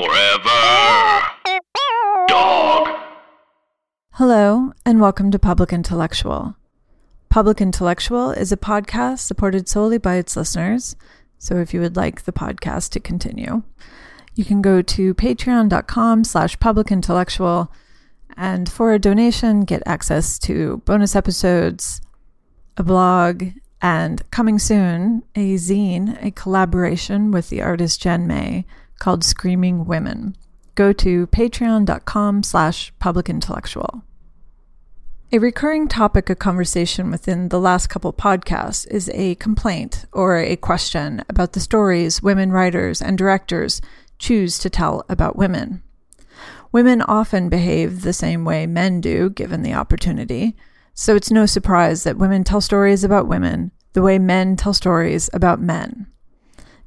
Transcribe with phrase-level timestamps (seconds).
[0.00, 1.22] Forever.
[2.26, 2.88] Dog.
[4.12, 6.56] Hello, and welcome to Public Intellectual.
[7.28, 10.96] Public Intellectual is a podcast supported solely by its listeners.
[11.36, 13.62] So if you would like the podcast to continue,
[14.34, 17.68] you can go to patreon.com slash publicintellectual
[18.38, 22.00] and for a donation get access to bonus episodes,
[22.78, 23.48] a blog,
[23.82, 28.64] and coming soon, a zine, a collaboration with the artist Jen May
[29.00, 30.36] called Screaming Women.
[30.76, 34.02] Go to patreon.com slash publicintellectual.
[35.32, 40.56] A recurring topic of conversation within the last couple podcasts is a complaint or a
[40.56, 43.80] question about the stories women writers and directors
[44.18, 45.82] choose to tell about women.
[46.72, 50.56] Women often behave the same way men do, given the opportunity,
[50.94, 55.30] so it's no surprise that women tell stories about women the way men tell stories
[55.32, 56.06] about men.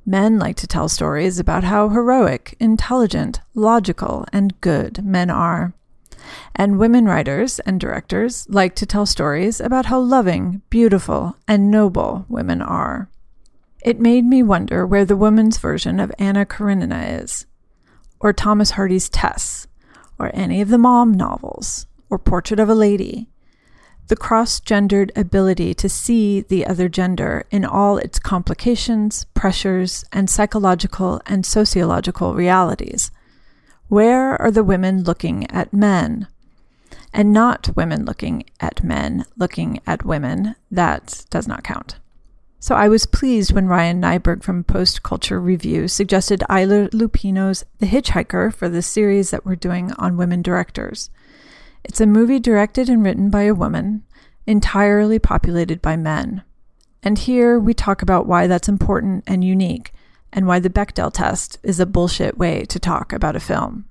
[0.05, 5.73] Men like to tell stories about how heroic, intelligent, logical, and good men are.
[6.55, 12.26] And women writers and directors like to tell stories about how loving, beautiful, and noble
[12.27, 13.10] women are.
[13.84, 17.45] It made me wonder where the woman's version of Anna Karenina is,
[18.20, 19.67] or Thomas Hardy's Tess,
[20.20, 23.29] or any of the mom novels, or Portrait of a Lady.
[24.07, 30.29] The cross gendered ability to see the other gender in all its complications, pressures, and
[30.29, 33.12] psychological and sociological realities.
[33.87, 36.27] Where are the women looking at men?
[37.13, 40.55] And not women looking at men looking at women.
[40.70, 41.98] That does not count.
[42.60, 47.88] So I was pleased when Ryan Nyburg from Post Culture Review suggested Ida Lupino's The
[47.88, 51.10] Hitchhiker for the series that we're doing on women directors.
[51.84, 54.03] It's a movie directed and written by a woman,
[54.48, 56.43] entirely populated by men.
[57.03, 59.91] And here we talk about why that's important and unique,
[60.31, 63.85] and why the Bechdel test is a bullshit way to talk about a film.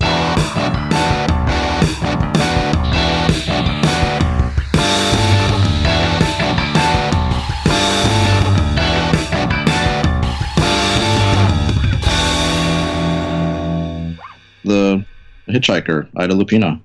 [14.64, 15.04] the
[15.48, 16.81] hitchhiker, Ida Lupino.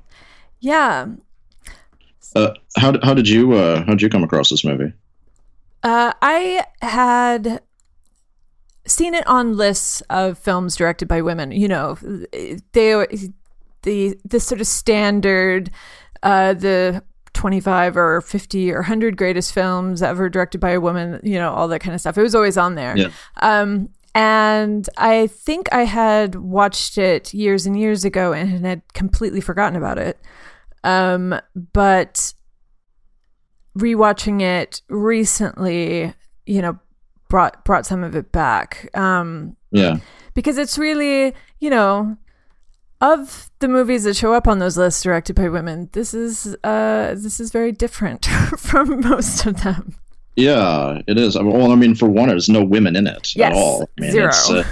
[0.60, 1.08] Yeah.
[2.36, 4.94] Uh, how how did you uh, how did you come across this movie?
[5.84, 7.62] Uh, I had
[8.86, 11.52] seen it on lists of films directed by women.
[11.52, 11.98] You know,
[12.74, 13.06] they
[13.84, 15.72] the the sort of standard
[16.24, 17.04] uh, the
[17.34, 21.68] 25 or 50 or 100 greatest films ever directed by a woman, you know, all
[21.68, 22.18] that kind of stuff.
[22.18, 22.98] It was always on there.
[22.98, 23.10] Yeah.
[23.42, 29.42] Um, and I think I had watched it years and years ago and had completely
[29.42, 30.20] forgotten about it.
[30.84, 31.40] Um,
[31.74, 32.34] but
[33.78, 36.14] rewatching it recently,
[36.46, 36.80] you know,
[37.30, 38.90] brought brought some of it back.
[38.98, 39.98] Um, Yeah,
[40.34, 42.18] because it's really, you know,
[43.02, 47.14] of the movies that show up on those lists directed by women, this is uh
[47.16, 48.26] this is very different
[48.58, 49.96] from most of them.
[50.38, 51.36] Yeah, it is.
[51.36, 53.90] Well, I mean, for one, there's no women in it Yes, at all.
[53.98, 54.28] I mean, zero.
[54.28, 54.64] It's, uh,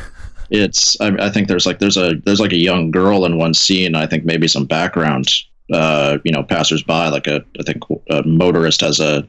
[0.52, 3.56] it's I, I think there's like there's a there's like a young girl in one
[3.56, 3.96] scene.
[3.96, 5.28] I think maybe some background,
[5.74, 7.10] uh, you know, passersby.
[7.10, 9.26] Like a I think a motorist has a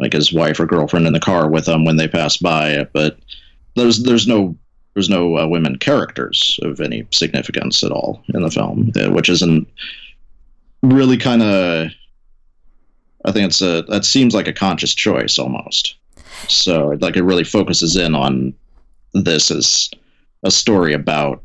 [0.00, 2.84] like his wife or girlfriend in the car with them when they pass by.
[2.92, 3.18] But
[3.76, 4.56] there's there's no
[4.94, 9.28] there's no uh, women characters of any significance at all in the film, uh, which
[9.28, 9.68] isn't
[10.82, 11.90] really kind of.
[13.26, 15.96] I think it's a that seems like a conscious choice almost.
[16.48, 18.54] So like it really focuses in on
[19.12, 19.90] this as
[20.42, 21.42] a story about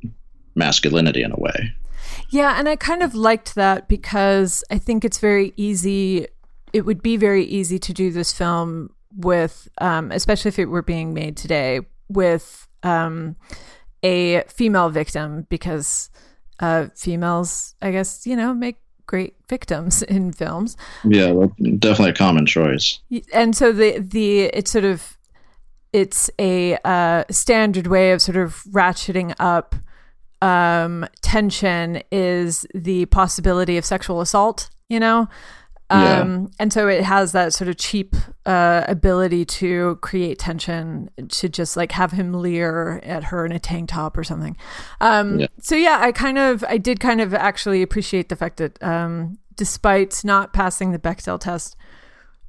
[0.55, 1.73] masculinity in a way.
[2.29, 6.27] Yeah, and I kind of liked that because I think it's very easy.
[6.71, 10.81] It would be very easy to do this film with, um, especially if it were
[10.81, 13.35] being made today, with um,
[14.03, 16.09] a female victim because
[16.59, 18.77] uh, females, I guess, you know, make
[19.11, 20.75] great victims in films.
[21.03, 21.33] Yeah,
[21.77, 22.99] definitely a common choice.
[23.31, 25.17] and so the the it's sort of
[25.93, 29.75] it's a uh, standard way of sort of ratcheting up
[30.41, 34.69] um, tension is the possibility of sexual assault.
[34.89, 35.27] You know.
[35.91, 36.21] Yeah.
[36.21, 38.15] Um, and so it has that sort of cheap
[38.45, 43.59] uh, ability to create tension to just like have him leer at her in a
[43.59, 44.55] tank top or something.
[45.01, 45.47] Um, Yeah.
[45.61, 49.37] So yeah, I kind of, I did kind of actually appreciate the fact that um,
[49.55, 51.75] despite not passing the Bechdel test,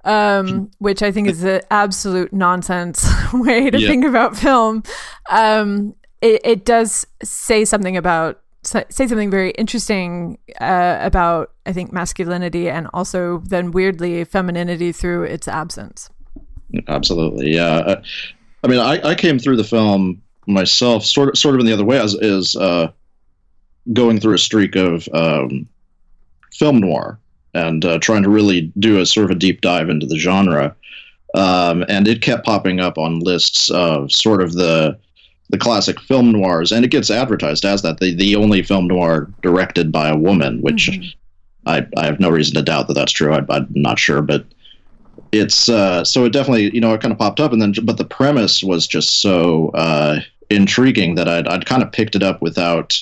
[0.04, 3.88] um, which I think is an absolute nonsense way to Yeah.
[3.88, 4.82] think about film,
[5.30, 11.92] um, it, it does say something about say something very interesting uh, about I think
[11.92, 16.10] masculinity and also then weirdly femininity through its absence.
[16.88, 17.82] Absolutely, yeah.
[17.86, 18.02] I,
[18.64, 21.72] I mean, I, I came through the film myself, sort of, sort of in the
[21.72, 22.90] other way, as is uh,
[23.92, 25.68] going through a streak of um,
[26.54, 27.18] film noir
[27.54, 30.74] and uh, trying to really do a sort of a deep dive into the genre.
[31.34, 34.98] Um, and it kept popping up on lists of sort of the
[35.52, 39.30] the classic film noirs, and it gets advertised as that the the only film noir
[39.42, 41.68] directed by a woman, which mm-hmm.
[41.68, 43.32] I I have no reason to doubt that that's true.
[43.32, 44.46] I, am not sure, but
[45.30, 47.98] it's uh, so it definitely you know it kind of popped up, and then but
[47.98, 50.20] the premise was just so uh,
[50.50, 52.98] intriguing that I'd I'd kind of picked it up without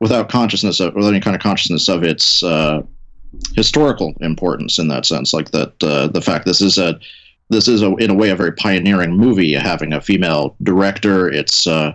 [0.00, 2.80] without consciousness of without any kind of consciousness of its uh,
[3.56, 6.98] historical importance in that sense, like that uh, the fact this is a
[7.50, 11.28] this is a, in a way a very pioneering movie having a female director.
[11.28, 11.94] It's uh,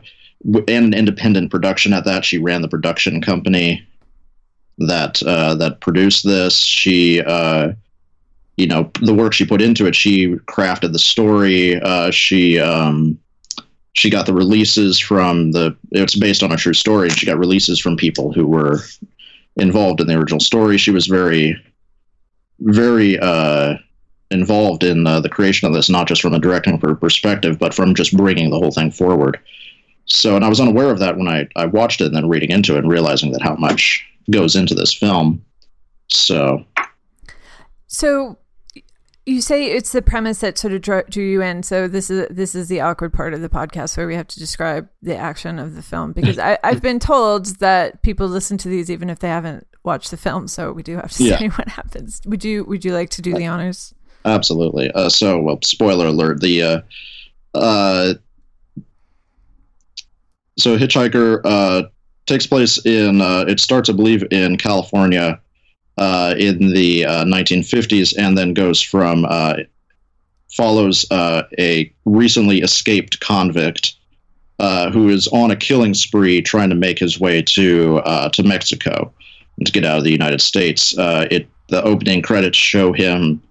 [0.67, 2.25] an independent production at that.
[2.25, 3.85] She ran the production company
[4.79, 6.57] that uh, that produced this.
[6.57, 7.73] She uh,
[8.57, 11.79] you know the work she put into it she crafted the story.
[11.81, 13.19] Uh, she um,
[13.93, 17.79] she got the releases from the it's based on a true story she got releases
[17.79, 18.79] from people who were
[19.57, 20.77] involved in the original story.
[20.77, 21.55] She was very
[22.59, 23.75] very uh,
[24.31, 27.93] involved in uh, the creation of this, not just from a directing perspective, but from
[27.93, 29.39] just bringing the whole thing forward.
[30.05, 32.51] So, and I was unaware of that when I, I watched it and then reading
[32.51, 35.43] into it and realizing that how much goes into this film.
[36.09, 36.65] So,
[37.87, 38.37] so
[39.25, 41.63] you say it's the premise that sort of drew, you in.
[41.63, 44.39] So this is this is the awkward part of the podcast where we have to
[44.39, 48.69] describe the action of the film because I, I've been told that people listen to
[48.69, 50.47] these even if they haven't watched the film.
[50.47, 51.39] So we do have to yeah.
[51.39, 52.21] say what happens.
[52.25, 53.93] Would you Would you like to do the honors?
[54.25, 54.91] Absolutely.
[54.91, 56.81] Uh, so, well, spoiler alert: the uh,
[57.53, 58.13] uh,
[60.57, 61.83] so Hitchhiker uh,
[62.25, 65.39] takes place in uh, it starts, I believe, in California
[65.97, 69.55] uh, in the uh, 1950s, and then goes from uh,
[70.55, 73.95] follows a recently escaped convict
[74.59, 78.43] uh, who is on a killing spree, trying to make his way to uh, to
[78.43, 79.11] Mexico
[79.65, 80.95] to get out of the United States.
[80.97, 83.41] it the opening credits show him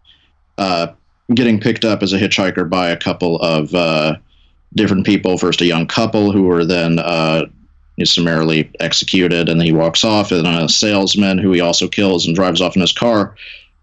[0.63, 0.95] uh,
[1.35, 4.17] getting picked up as a hitchhiker by a couple of uh,
[4.75, 5.37] different people.
[5.37, 7.47] First, a young couple who were then uh,
[8.05, 12.61] summarily executed, and he walks off, and a salesman who he also kills and drives
[12.61, 13.35] off in his car.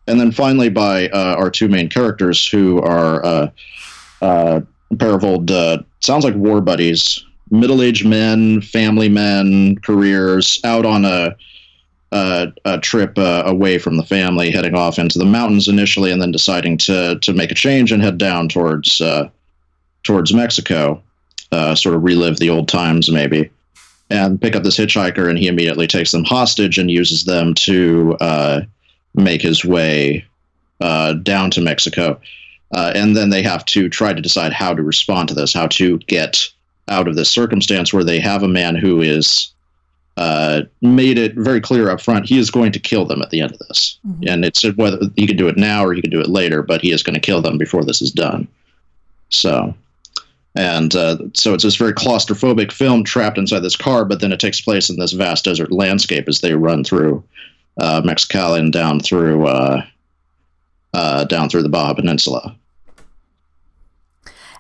[0.08, 3.52] And then finally, by uh, our two main characters, who are uh,
[4.22, 4.64] a
[4.98, 5.52] pair of old,
[6.00, 11.36] sounds like war buddies, middle aged men, family men, careers, out on a
[12.12, 16.22] uh, a trip uh, away from the family, heading off into the mountains initially, and
[16.22, 19.30] then deciding to to make a change and head down towards uh,
[20.04, 21.02] towards Mexico,
[21.52, 23.50] uh, sort of relive the old times maybe,
[24.10, 28.18] and pick up this hitchhiker, and he immediately takes them hostage and uses them to
[28.20, 28.62] uh,
[29.14, 30.26] make his way
[30.82, 32.20] uh, down to Mexico,
[32.72, 36.00] and then they have to try to decide how to respond to this, how to
[36.00, 36.50] get
[36.88, 39.54] out of this circumstance where they have a man who is
[40.20, 43.40] uh, made it very clear up front he is going to kill them at the
[43.40, 43.98] end of this.
[44.06, 44.28] Mm-hmm.
[44.28, 46.82] And it's whether he can do it now or he can do it later, but
[46.82, 48.46] he is going to kill them before this is done.
[49.30, 49.74] So,
[50.58, 54.42] and uh, so it's this very claustrophobic film trapped inside this car, but then it
[54.42, 57.24] takes place in this vast desert landscape as they run through
[57.80, 59.86] uh, Mexicali and down through uh,
[60.94, 62.58] uh, down through the Baja Peninsula.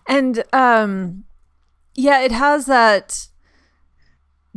[0.07, 1.25] And um,
[1.95, 3.27] yeah, it has that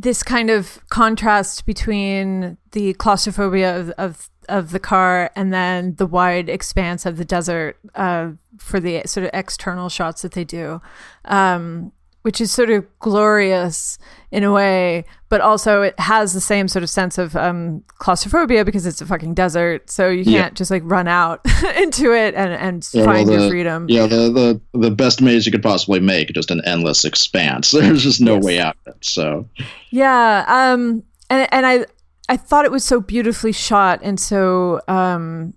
[0.02, 6.06] this kind of contrast between the claustrophobia of, of, of the car and then the
[6.06, 10.80] wide expanse of the desert uh, for the sort of external shots that they do.
[11.24, 13.98] Um, which is sort of glorious
[14.30, 18.64] in a way, but also it has the same sort of sense of um, claustrophobia
[18.64, 19.90] because it's a fucking desert.
[19.90, 20.50] So you can't yeah.
[20.50, 21.40] just like run out
[21.76, 23.86] into it and, and yeah, find well, the, your freedom.
[23.88, 27.70] Yeah, the, the the best maze you could possibly make, just an endless expanse.
[27.72, 28.44] There's just no yes.
[28.44, 29.04] way out of it.
[29.04, 29.48] So
[29.90, 31.86] yeah, um, and and I
[32.28, 35.54] I thought it was so beautifully shot and so um,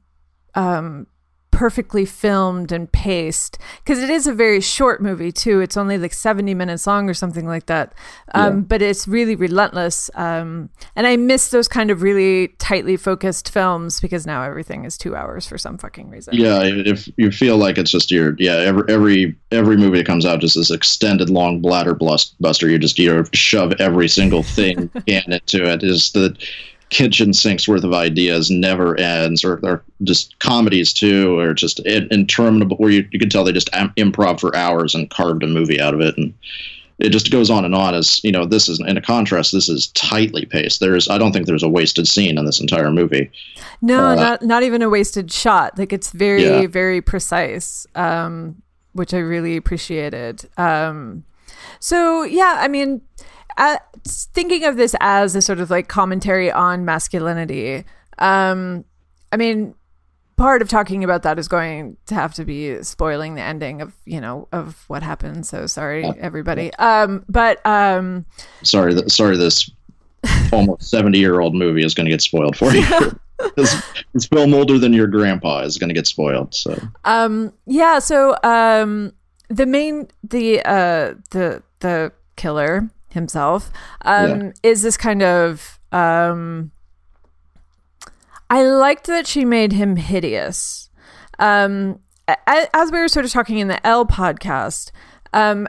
[0.56, 1.08] um,
[1.56, 5.62] perfectly filmed and paced because it is a very short movie too.
[5.62, 7.94] It's only like 70 minutes long or something like that.
[8.34, 8.62] Um, yeah.
[8.62, 14.02] but it's really relentless um, and i miss those kind of really tightly focused films
[14.02, 16.34] because now everything is two hours for some fucking reason.
[16.36, 20.26] Yeah if you feel like it's just your yeah every every every movie that comes
[20.26, 22.70] out just this extended long bladder buster.
[22.70, 25.84] You just you know shove every single thing into it.
[25.84, 26.36] Is the
[26.90, 32.78] kitchen sinks worth of ideas never ends, or, or just comedies too, or just interminable.
[32.78, 35.94] Where you, you can tell they just improv for hours and carved a movie out
[35.94, 36.34] of it, and
[37.00, 37.94] it just goes on and on.
[37.96, 39.52] As you know, this is in a contrast.
[39.52, 40.80] This is tightly paced.
[40.80, 43.32] There's, I don't think there's a wasted scene in this entire movie.
[43.82, 45.78] No, uh, not not even a wasted shot.
[45.78, 46.68] Like it's very yeah.
[46.68, 48.62] very precise, um,
[48.94, 50.50] which I really appreciated.
[50.58, 51.26] Um,
[51.80, 53.02] so yeah, I mean
[53.58, 57.86] uh, thinking of this as a sort of like commentary on masculinity.
[58.18, 58.86] Um,
[59.32, 59.76] I mean,
[60.38, 63.94] part of talking about that is going to have to be spoiling the ending of
[64.06, 65.46] you know of what happened.
[65.46, 66.74] So sorry, everybody.
[66.76, 68.26] Um, but um,
[68.64, 69.70] sorry, th- sorry, this
[70.52, 72.84] almost seventy year old movie is going to get spoiled for you.
[73.58, 73.76] it's,
[74.14, 76.54] it's film older than your grandpa is going to get spoiled.
[76.54, 78.00] So um, yeah.
[78.00, 79.14] So um,
[79.50, 83.72] the main the uh the the killer himself
[84.04, 84.52] um Yeah.
[84.62, 86.72] is this kind of um
[88.50, 90.90] I liked that she made him hideous.
[91.40, 92.00] Um
[92.48, 94.92] as we were sort of talking in the L podcast,
[95.34, 95.68] um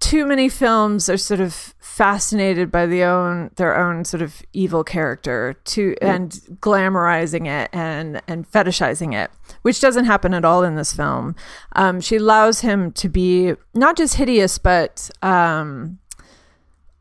[0.00, 4.84] too many films are sort of fascinated by the own their own sort of evil
[4.84, 9.30] character to and glamorizing it and and fetishizing it,
[9.62, 11.34] which doesn't happen at all in this film.
[11.76, 15.98] Um, she allows him to be not just hideous but um,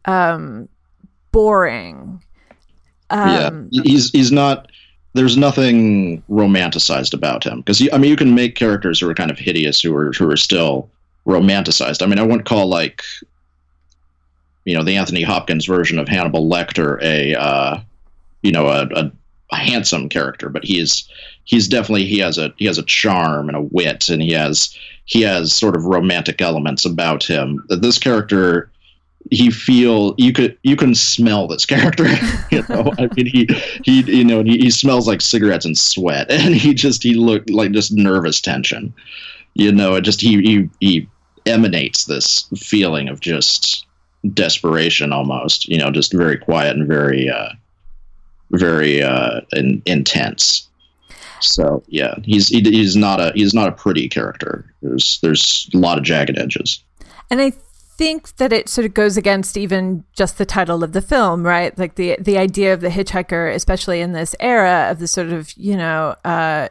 [0.05, 0.67] um,
[1.31, 2.22] boring.
[3.10, 4.72] Um, yeah, he's he's not.
[5.13, 9.29] There's nothing romanticized about him because I mean you can make characters who are kind
[9.29, 10.89] of hideous who are who are still
[11.27, 12.01] romanticized.
[12.01, 13.03] I mean I wouldn't call like
[14.65, 17.79] you know the Anthony Hopkins version of Hannibal Lecter a uh,
[18.41, 19.12] you know a, a,
[19.51, 21.07] a handsome character, but he is
[21.43, 24.75] he's definitely he has a he has a charm and a wit and he has
[25.05, 28.72] he has sort of romantic elements about him that this character
[29.32, 32.06] he feel you could you can smell this character
[32.51, 32.92] you know?
[32.98, 33.48] I mean he
[33.84, 37.50] he you know he, he smells like cigarettes and sweat and he just he looked
[37.50, 38.94] like just nervous tension
[39.56, 39.96] you know?
[39.96, 41.10] It just he he, he
[41.46, 43.86] emanates this feeling of just
[44.34, 47.50] desperation almost you know just very quiet and very uh
[48.51, 50.68] very uh in, intense.
[51.42, 54.65] So yeah he's he, he's not a he's not a pretty character.
[54.82, 56.84] There's there's a lot of jagged edges.
[57.30, 57.51] And I
[57.97, 61.77] think that it sort of goes against even just the title of the film, right?
[61.77, 65.51] Like the the idea of the hitchhiker, especially in this era of the sort of
[65.57, 66.69] you know uh,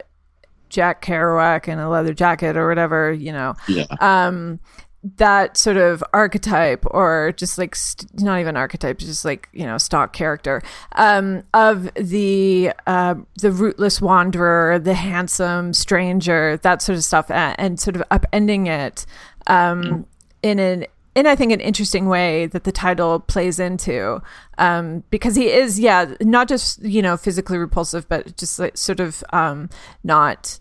[0.69, 4.59] Jack Kerouac in a leather jacket or whatever, you know, yeah um,
[5.17, 9.77] that sort of archetype or just like st- not even archetype, just like you know
[9.77, 10.61] stock character
[10.93, 17.59] um, of the uh, the rootless wanderer, the handsome stranger, that sort of stuff, and,
[17.59, 19.05] and sort of upending it
[19.47, 20.05] um,
[20.41, 24.21] in an in I think an interesting way that the title plays into
[24.57, 28.99] um, because he is yeah not just you know physically repulsive but just like sort
[28.99, 29.69] of um,
[30.03, 30.59] not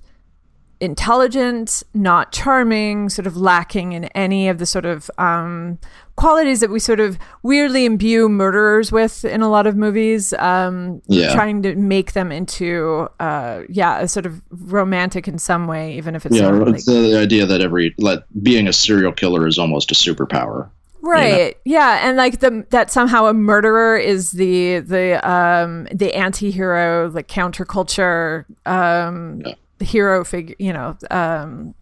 [0.82, 5.78] intelligent, not charming, sort of lacking in any of the sort of um,
[6.16, 10.32] qualities that we sort of weirdly imbue murderers with in a lot of movies.
[10.34, 11.32] Um, Yeah.
[11.32, 16.14] Trying to make them into, uh, yeah, a sort of romantic in some way, even
[16.16, 19.58] if it's yeah, not like, the idea that every like being a serial killer is
[19.58, 20.68] almost a superpower.
[21.04, 27.10] right yeah and like the that somehow a murderer is the the um the anti-hero
[27.10, 29.54] like counterculture um Yeah.
[29.82, 31.74] Hero figure you know um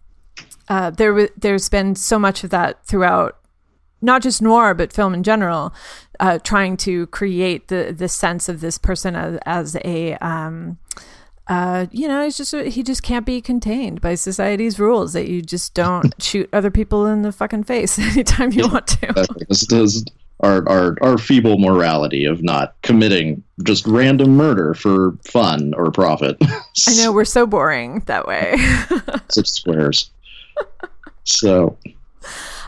[0.69, 3.37] uh there there's been so much of that throughout
[4.01, 5.73] not just noir but film in general
[6.19, 10.77] uh trying to create the the sense of this person as, as a um
[11.47, 15.41] uh, you know, it's just he just can't be contained by society's rules that you
[15.41, 19.09] just don't shoot other people in the fucking face anytime you want to.
[19.09, 19.45] Exactly.
[19.49, 20.05] This does
[20.41, 26.37] our, our our feeble morality of not committing just random murder for fun or profit.
[26.41, 28.55] I know we're so boring that way.
[29.29, 30.09] Such squares.
[31.23, 31.77] So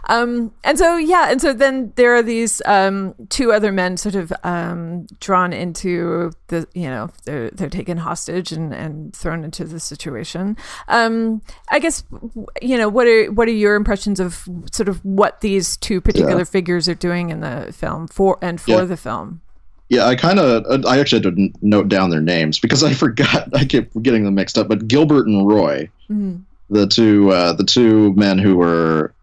[0.09, 4.15] um, and so yeah, and so then there are these um, two other men sort
[4.15, 9.63] of um, drawn into the you know they're they're taken hostage and, and thrown into
[9.63, 10.57] the situation.
[10.87, 12.03] Um, I guess
[12.61, 16.39] you know what are what are your impressions of sort of what these two particular
[16.39, 16.43] Yeah.
[16.43, 18.85] figures are doing in the film for and for Yeah.
[18.85, 19.41] the film.
[19.89, 23.49] yeah, I kind of I actually didn't note down their names because I forgot.
[23.55, 24.67] I kept getting them mixed up.
[24.67, 26.41] But Gilbert and Roy, Mhm.
[26.69, 29.13] the two uh, the two men who were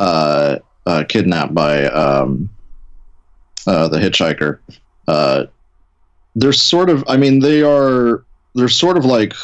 [0.00, 2.50] uh, uh, kidnapped by um,
[3.66, 4.58] uh, the hitchhiker.
[5.06, 5.44] Uh,
[6.34, 7.04] they're sort of.
[7.06, 8.24] I mean, they are.
[8.54, 9.34] They're sort of like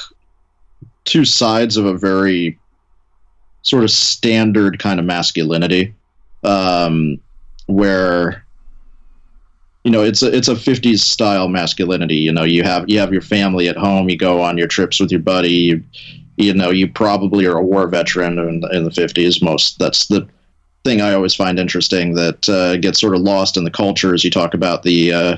[1.04, 2.58] two sides of a very
[3.62, 5.94] sort of standard kind of masculinity,
[6.42, 7.20] um,
[7.66, 8.46] where
[9.84, 13.12] you know it's a it's a 50s style masculinity you know you have you have
[13.12, 15.84] your family at home you go on your trips with your buddy you,
[16.36, 20.28] you know you probably are a war veteran in, in the 50s most that's the
[20.86, 24.22] thing i always find interesting that uh, gets sort of lost in the culture as
[24.24, 25.36] you talk about the uh,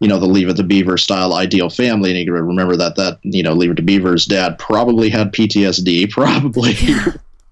[0.00, 3.18] you know the leave it to beaver style ideal family and you remember that that
[3.22, 6.74] you know leave it to beaver's dad probably had ptsd probably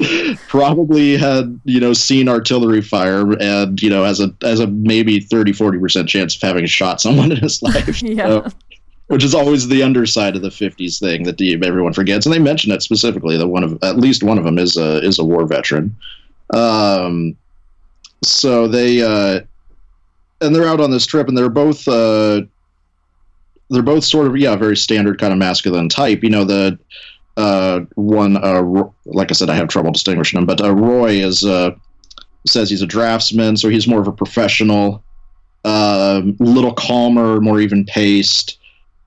[0.48, 5.20] probably had you know seen artillery fire and you know has a has a maybe
[5.20, 8.26] 30 40 percent chance of having shot someone in his life Yeah.
[8.26, 8.50] So-
[9.08, 12.70] which is always the underside of the 50s thing that everyone forgets and they mention
[12.72, 15.46] it specifically that one of at least one of them is a is a war
[15.46, 15.96] veteran
[16.54, 17.36] um
[18.24, 19.40] so they uh
[20.40, 22.42] and they're out on this trip and they're both uh
[23.70, 26.22] they're both sort of yeah very standard kind of masculine type.
[26.22, 26.78] You know the
[27.36, 28.62] uh one uh
[29.06, 31.70] like i said i have trouble distinguishing them but uh, roy is uh
[32.48, 35.04] says he's a draftsman so he's more of a professional
[35.64, 38.58] um little calmer more even paced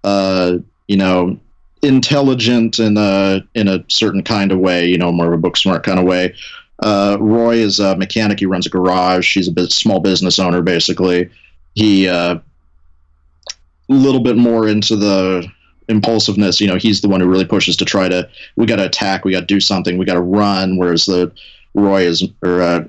[0.05, 0.53] uh
[0.87, 1.37] you know
[1.81, 5.57] intelligent in a in a certain kind of way you know more of a book
[5.57, 6.33] smart kind of way
[6.81, 8.39] uh, Roy is a mechanic.
[8.39, 9.33] He runs a garage.
[9.33, 11.29] He's a bit small business owner, basically.
[11.75, 15.47] He uh, a little bit more into the
[15.87, 16.59] impulsiveness.
[16.59, 18.27] You know, he's the one who really pushes to try to.
[18.55, 19.23] We got to attack.
[19.23, 19.97] We got to do something.
[19.97, 20.77] We got to run.
[20.77, 21.31] Whereas the
[21.75, 22.85] Roy is, or uh,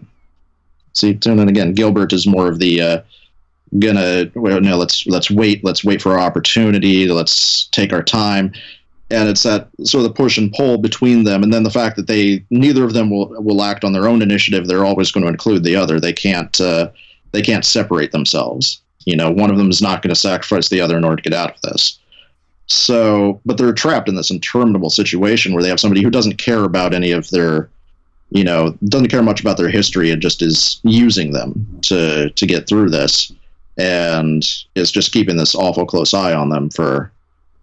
[0.94, 3.02] see, and then again, Gilbert is more of the uh,
[3.78, 4.30] gonna.
[4.34, 5.62] Well, no, let's let's wait.
[5.62, 7.08] Let's wait for our opportunity.
[7.08, 8.52] Let's take our time
[9.12, 11.96] and it's that sort of the push and pull between them and then the fact
[11.96, 15.22] that they neither of them will will act on their own initiative they're always going
[15.22, 16.00] to include the other.
[16.00, 16.90] They can't uh,
[17.32, 18.80] they can't separate themselves.
[19.04, 21.30] You know one of them is not going to sacrifice the other in order to
[21.30, 21.98] get out of this.
[22.66, 26.64] So but they're trapped in this interminable situation where they have somebody who doesn't care
[26.64, 27.68] about any of their
[28.30, 32.46] you know doesn't care much about their history and just is using them to to
[32.46, 33.32] get through this.
[33.78, 37.10] And is just keeping this awful close eye on them for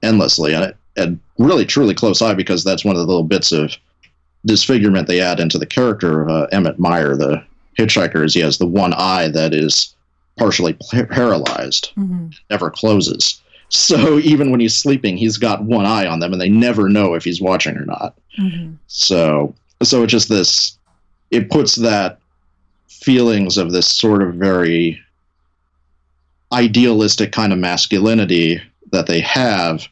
[0.01, 0.55] endlessly.
[0.55, 3.71] And it, and really truly close eye because that's one of the little bits of
[4.45, 7.43] disfigurement they add into the character of uh, Emmett Meyer, the
[7.77, 9.95] hitchhiker, is he has the one eye that is
[10.37, 12.33] partially pa- paralyzed, Mhm.
[12.49, 13.41] never closes.
[13.69, 17.13] So even when he's sleeping, he's got one eye on them, and they never know
[17.15, 18.15] if he's watching or not.
[18.37, 18.75] Mhm.
[18.87, 19.53] So
[19.83, 20.77] so it's just this.
[21.31, 22.19] It puts that
[22.87, 24.99] feelings of this sort of very
[26.51, 29.87] idealistic kind of masculinity that they have,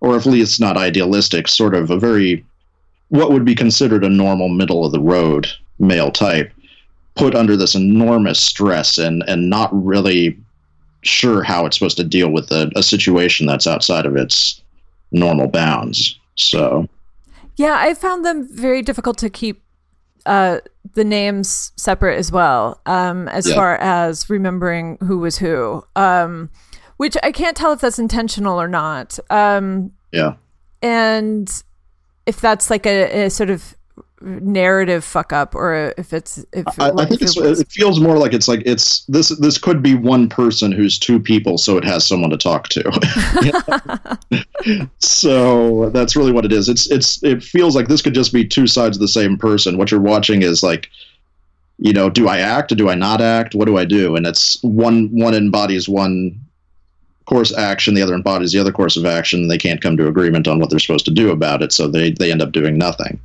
[0.00, 2.44] or at least not idealistic, sort of a very
[3.08, 6.52] what would be considered a normal middle of the road male type,
[7.16, 10.36] put under this enormous stress and and not really
[11.02, 14.62] sure how it's supposed to deal with a, a situation that's outside of its
[15.12, 16.18] normal bounds.
[16.34, 16.88] So
[17.56, 19.62] Yeah, I found them very difficult to keep
[20.26, 20.58] uh,
[20.94, 23.54] the names separate as well, um, as Yeah.
[23.54, 25.84] far as remembering who was who.
[25.96, 26.50] Um,
[26.98, 29.18] which I can't tell if that's intentional or not.
[29.30, 30.34] Um, yeah.
[30.82, 31.50] and
[32.26, 33.74] if that's like a, a sort of
[34.20, 38.18] narrative fuck up or if it's if, I, I if think it it feels more
[38.18, 41.84] like it's like it's this this could be one person who's two people, so it
[41.84, 44.18] has someone to talk to.
[44.98, 46.68] so that's really what it is.
[46.68, 49.78] It's it's it feels like this could just be two sides of the same person.
[49.78, 50.90] What you're watching is like,
[51.78, 53.54] you know, do I act or do I not act?
[53.54, 54.16] What do I do?
[54.16, 56.40] And it's one one embodies one
[57.28, 59.48] course action, the other embodies the other course of action.
[59.48, 62.10] They can't come to agreement on what they're supposed to do about it, so they
[62.10, 63.20] they end up doing nothing.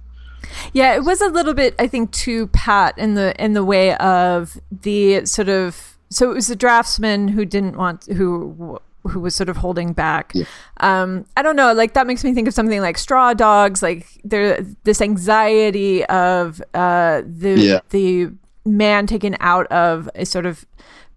[0.73, 3.95] Yeah, it was a little bit, I think, too pat in the in the way
[3.95, 5.97] of the sort of.
[6.09, 10.31] So it was the draftsman who didn't want who who was sort of holding back.
[10.33, 10.45] Yeah.
[10.79, 14.05] Um, I don't know, like that makes me think of something like Straw Dogs, like
[14.23, 17.79] there this anxiety of uh, the Yeah.
[17.89, 18.29] the
[18.65, 20.65] man taken out of a sort of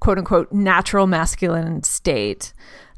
[0.01, 2.53] quote unquote natural masculine state.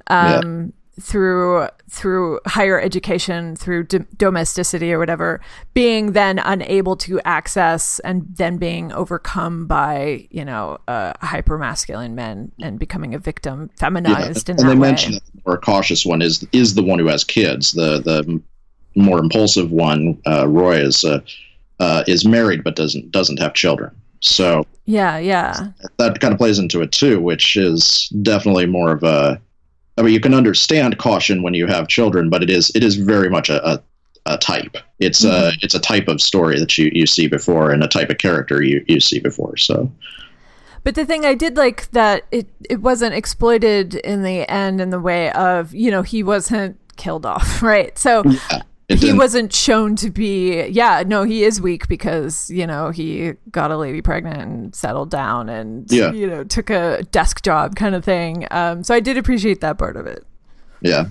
[0.08, 5.40] Um, through through higher education through d- domesticity or whatever
[5.72, 12.16] being then unable to access and then being overcome by you know uh, hyper masculine
[12.16, 15.58] men and becoming a victim feminized in and that they way mention that the more
[15.58, 17.72] cautious one is is the one who has kids.
[17.72, 18.42] The the
[18.94, 21.20] more impulsive one, uh, Roy, is uh,
[21.80, 23.94] uh, is married but doesn't doesn't have children.
[24.20, 29.02] So yeah yeah that kind of plays into it too, which is definitely more of
[29.02, 29.40] a.
[29.96, 32.96] I mean, you can understand caution when you have children, but it is it is
[32.96, 33.82] very much a, a,
[34.26, 34.76] a type.
[35.00, 35.58] It's a mm-hmm.
[35.62, 38.62] it's a type of story that you, you see before and a type of character
[38.62, 39.56] you, you see before.
[39.56, 39.90] So
[40.84, 44.90] But the thing I did like that it it wasn't exploited in the end in
[44.90, 49.96] the way of you know he wasn't killed off right so yeah, he wasn't shown
[49.96, 54.40] to be yeah no he is weak because you know he got a lady pregnant
[54.40, 56.10] and settled down and Yeah.
[56.12, 59.78] you know took a desk job kind of thing um so I did appreciate that
[59.78, 60.24] part of it
[60.80, 61.06] Yeah.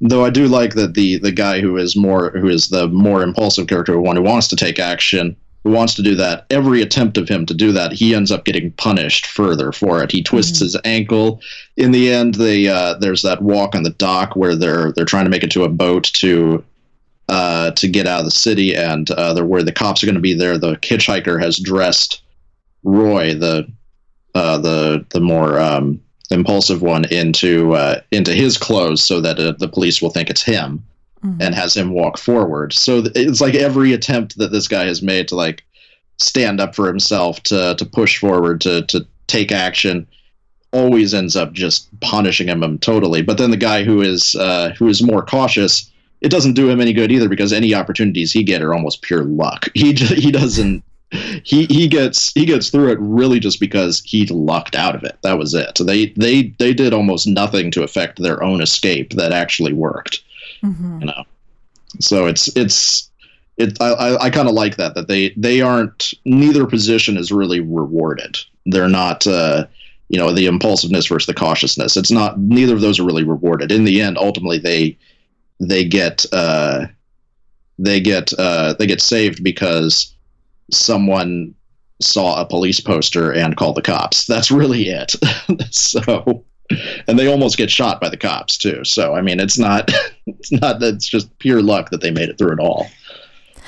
[0.00, 3.22] Though I do like that the the guy who is more who is the more
[3.22, 7.16] impulsive character, one who wants to take action, who wants to do that, every attempt
[7.16, 10.10] of him to do that, he ends up getting punished further for it.
[10.12, 11.40] He twists his ankle.
[11.78, 15.24] In the end, they uh, there's that walk on the dock where they're they're trying
[15.24, 16.62] to make it to a boat to
[17.28, 20.14] uh, to get out of the city, and uh, they're where the cops are going
[20.14, 20.58] to be there.
[20.58, 22.22] The hitchhiker has dressed
[22.82, 23.66] Roy, the
[24.34, 29.52] uh, the the more um, impulsive one, into uh, into his clothes, so that uh,
[29.58, 30.82] the police will think it's him,
[31.24, 31.36] Mhm.
[31.40, 32.72] and has him walk forward.
[32.74, 35.62] So th- it's like every attempt that this guy has made to like
[36.20, 40.06] stand up for himself, to to push forward, to to take action,
[40.72, 43.22] always ends up just punishing him totally.
[43.22, 45.90] But then the guy who is uh, who is more cautious,
[46.24, 49.22] it doesn't do him any good either because any opportunities he get are almost pure
[49.24, 49.68] luck.
[49.74, 50.82] He j- he doesn't.
[51.44, 55.16] He, he gets he gets through it really just because he lucked out of it.
[55.22, 55.78] That was it.
[55.80, 60.22] They they they did almost nothing to affect their own escape that actually worked
[60.62, 61.00] Mhm.
[61.00, 61.24] you know
[62.00, 63.10] so it's it's
[63.58, 67.30] it i i, I kind of like that that they they aren't neither position is
[67.30, 69.66] really rewarded they're not uh
[70.08, 73.70] you know the impulsiveness versus the cautiousness it's not neither of those are really rewarded
[73.70, 74.96] in the end ultimately they
[75.60, 76.86] they get uh
[77.78, 80.14] they get uh they get saved because
[80.70, 81.54] someone
[82.00, 84.26] saw a police poster and called the cops.
[84.26, 85.14] That's really it.
[85.70, 86.44] So
[87.06, 88.84] and they almost get shot by the cops too.
[88.84, 89.90] So i mean it's not
[90.26, 92.88] it's not that it's just pure luck that they made it through it all.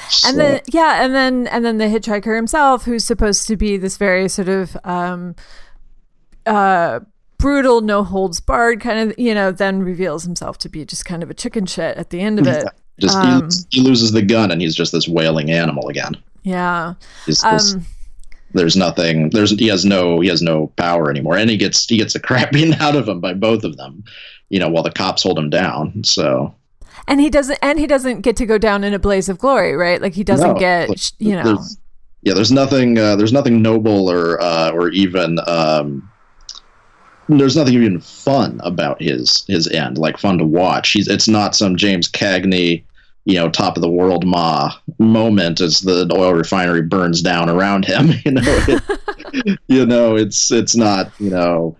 [0.08, 3.76] So, and then yeah and then and then the hitchhiker himself who's supposed to be
[3.76, 5.34] this very sort of um
[6.46, 7.00] uh
[7.38, 11.22] brutal no holds barred kind of you know then reveals himself to be just kind
[11.22, 12.64] of a chicken shit at the end of it.
[12.98, 16.16] Just he um, loses- he, loses the gun and he's just this wailing animal again.
[16.42, 16.94] Yeah.
[17.26, 17.84] He's um
[18.54, 21.36] there's nothing there's he has no he has no power anymore.
[21.36, 24.04] And he gets he gets the crap beaten out of him by both of them
[24.48, 26.04] you know while the cops hold him down.
[26.04, 26.54] So
[27.08, 29.76] and he doesn't and he doesn't get to go down in a blaze of glory
[29.76, 30.00] right?
[30.00, 31.42] Like he doesn't No, get you know.
[31.44, 31.76] there's-
[32.22, 36.10] yeah there's nothing uh, there's nothing noble or uh, or even um,
[37.28, 40.92] there's nothing even fun about his his end like fun to watch.
[40.92, 42.84] He's it's not some james cagney
[43.24, 47.84] you know top of the world ma moment as the oil refinery burns down around
[47.84, 51.76] him you know it, you know it's it's not you know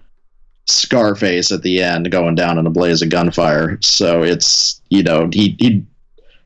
[0.66, 3.78] scarface at the end going down in a blaze of gunfire.
[3.80, 5.84] So it's you know he he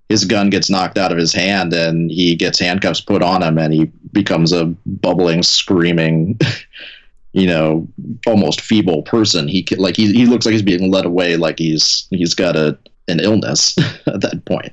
[0.08, 3.58] his gun gets knocked out of his hand and he gets handcuffs put on him
[3.58, 6.38] and he becomes a bubbling screaming
[7.32, 7.86] you know
[8.26, 12.06] almost feeble person he like he, he looks like he's being led away like he's
[12.10, 12.76] he's got a
[13.08, 14.72] an illness at that point.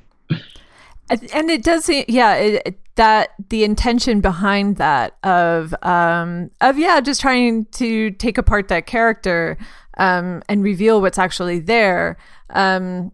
[1.32, 7.00] and it does seem yeah it- that the intention behind that of um of yeah
[7.00, 9.56] just trying to take apart that character
[9.98, 12.16] um and reveal what's actually there
[12.50, 13.12] um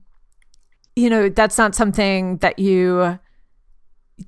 [0.97, 3.19] you know that's not something that you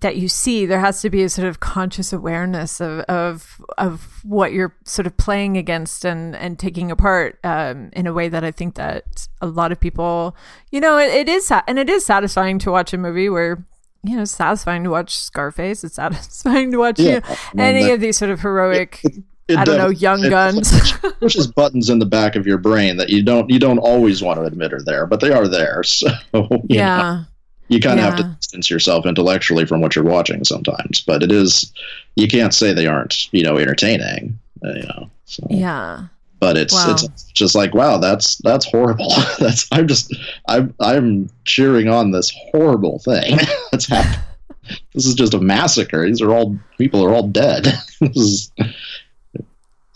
[0.00, 4.20] that you see there has to be a sort of conscious awareness of of of
[4.24, 8.42] what you're sort of playing against and and taking apart um, in a way that
[8.42, 10.36] I think that a lot of people
[10.72, 13.64] you know it, it is and it is satisfying to watch a movie where
[14.02, 17.66] you know it's satisfying to watch Scarface it's satisfying to watch you know, I mean,
[17.66, 19.00] any that- of these sort of heroic
[19.48, 20.92] it I don't know young it guns.
[21.20, 24.40] pushes buttons in the back of your brain that you don't you don't always want
[24.40, 27.24] to admit are there but they are there so you know, yeah
[27.68, 31.32] you kind of have to distance yourself intellectually from what you're watching sometimes but it
[31.32, 31.72] is
[32.16, 35.46] you can't say they aren't you know entertaining uh, you know so.
[35.50, 36.06] yeah.
[36.38, 36.92] But it's Wow.
[36.92, 39.10] it's just like wow that's that's horrible.
[39.38, 40.14] That's i'm just
[40.48, 43.38] i'm i'm cheering on this horrible thing
[43.72, 44.20] that's happening
[44.94, 46.04] this is just a massacre.
[46.06, 47.64] These are all people are all dead.
[48.00, 48.50] This is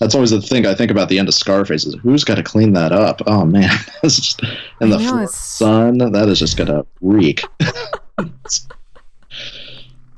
[0.00, 2.42] that's always the thing I think about the end of Scarface is who's got to
[2.42, 3.20] clean that up?
[3.26, 3.70] Oh man,
[4.02, 4.42] just
[4.80, 7.42] in the know, sun that is just gonna reek.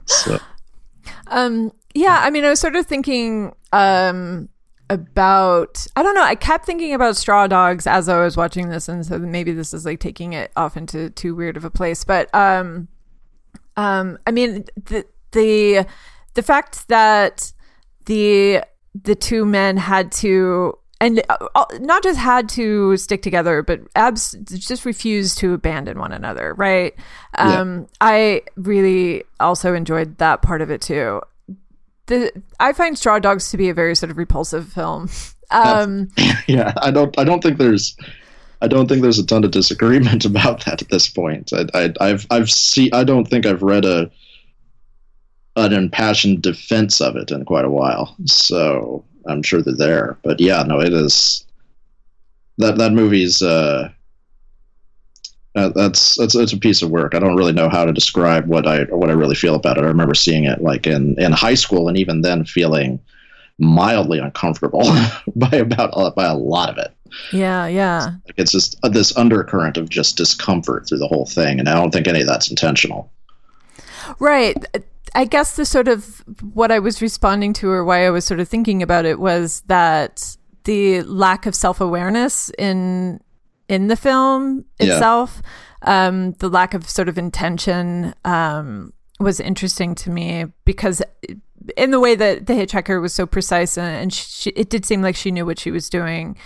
[0.07, 0.39] so
[1.27, 4.49] Um, yeah, I mean, I was sort of thinking um,
[4.89, 8.89] about, I don't know, I kept thinking about Straw Dogs as I was watching this,
[8.89, 12.05] and so maybe this is like taking it off into too weird of a place.
[12.05, 12.87] But um,
[13.77, 15.87] um, I mean, the the
[16.35, 17.53] the fact that
[18.07, 18.63] the
[19.01, 24.33] the two men had to and uh, not just had to stick together but abs
[24.47, 26.95] just refused to abandon one another right
[27.37, 27.61] Yeah.
[27.61, 31.21] um i really also enjoyed that part of it too
[32.07, 35.09] the i find straw dogs to be a very sort of repulsive film
[35.51, 36.09] um
[36.47, 37.97] yeah, I don't I don't think there's
[38.63, 41.53] I don't think there's a ton of disagreement about that at this point.
[41.53, 44.11] I, I I've I've see I don't think I've read a
[45.57, 48.17] an impassioned defense of it in quite a while.
[48.27, 50.19] So I'm sure they're there.
[50.23, 51.45] But yeah, no, it is
[52.59, 53.91] that that movie's uh
[55.55, 57.15] uh, that's that's it's a piece of work.
[57.15, 59.85] I don't really know how to describe what I what I really feel about it.
[59.85, 62.99] I remember seeing it like in in high school, and even then feeling
[63.59, 64.83] mildly uncomfortable
[65.37, 66.93] by about by a lot of it.
[67.33, 68.13] Yeah, yeah.
[68.27, 71.75] Like it's just uh, this undercurrent of just discomfort through the whole thing, and I
[71.75, 73.13] don't think any of that's intentional.
[74.19, 74.57] Right.
[75.15, 78.41] I guess the sort of what I was responding to, or why I was sort
[78.41, 83.21] of thinking about it, was that the lack of self awareness in
[83.69, 84.95] in the film Yeah.
[84.95, 85.43] itself,
[85.83, 91.01] um, the lack of sort of intention, um, was interesting to me because
[91.77, 95.01] in the way that the hitchhiker was so precise and, and she, it did seem
[95.01, 96.37] like she knew what she was doing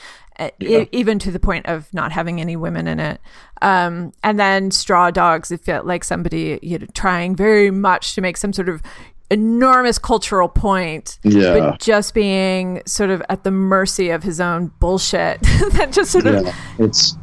[0.59, 0.81] Yeah.
[0.81, 3.21] e- even to the point of not having any women in it
[3.63, 8.21] um, and then straw dogs it felt like somebody you know trying very much to
[8.21, 8.83] make some sort of
[9.31, 11.59] enormous cultural point Yeah.
[11.59, 15.41] but just being sort of at the mercy of his own bullshit
[15.73, 17.17] that just sort of Yeah, it's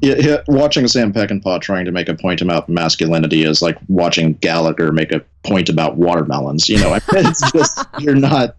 [0.00, 4.34] yeah, yeah, watching Sam Peckinpah trying to make a point about masculinity is like watching
[4.34, 6.68] Gallagher make a point about watermelons.
[6.68, 8.54] You know, I mean, it's just you're not.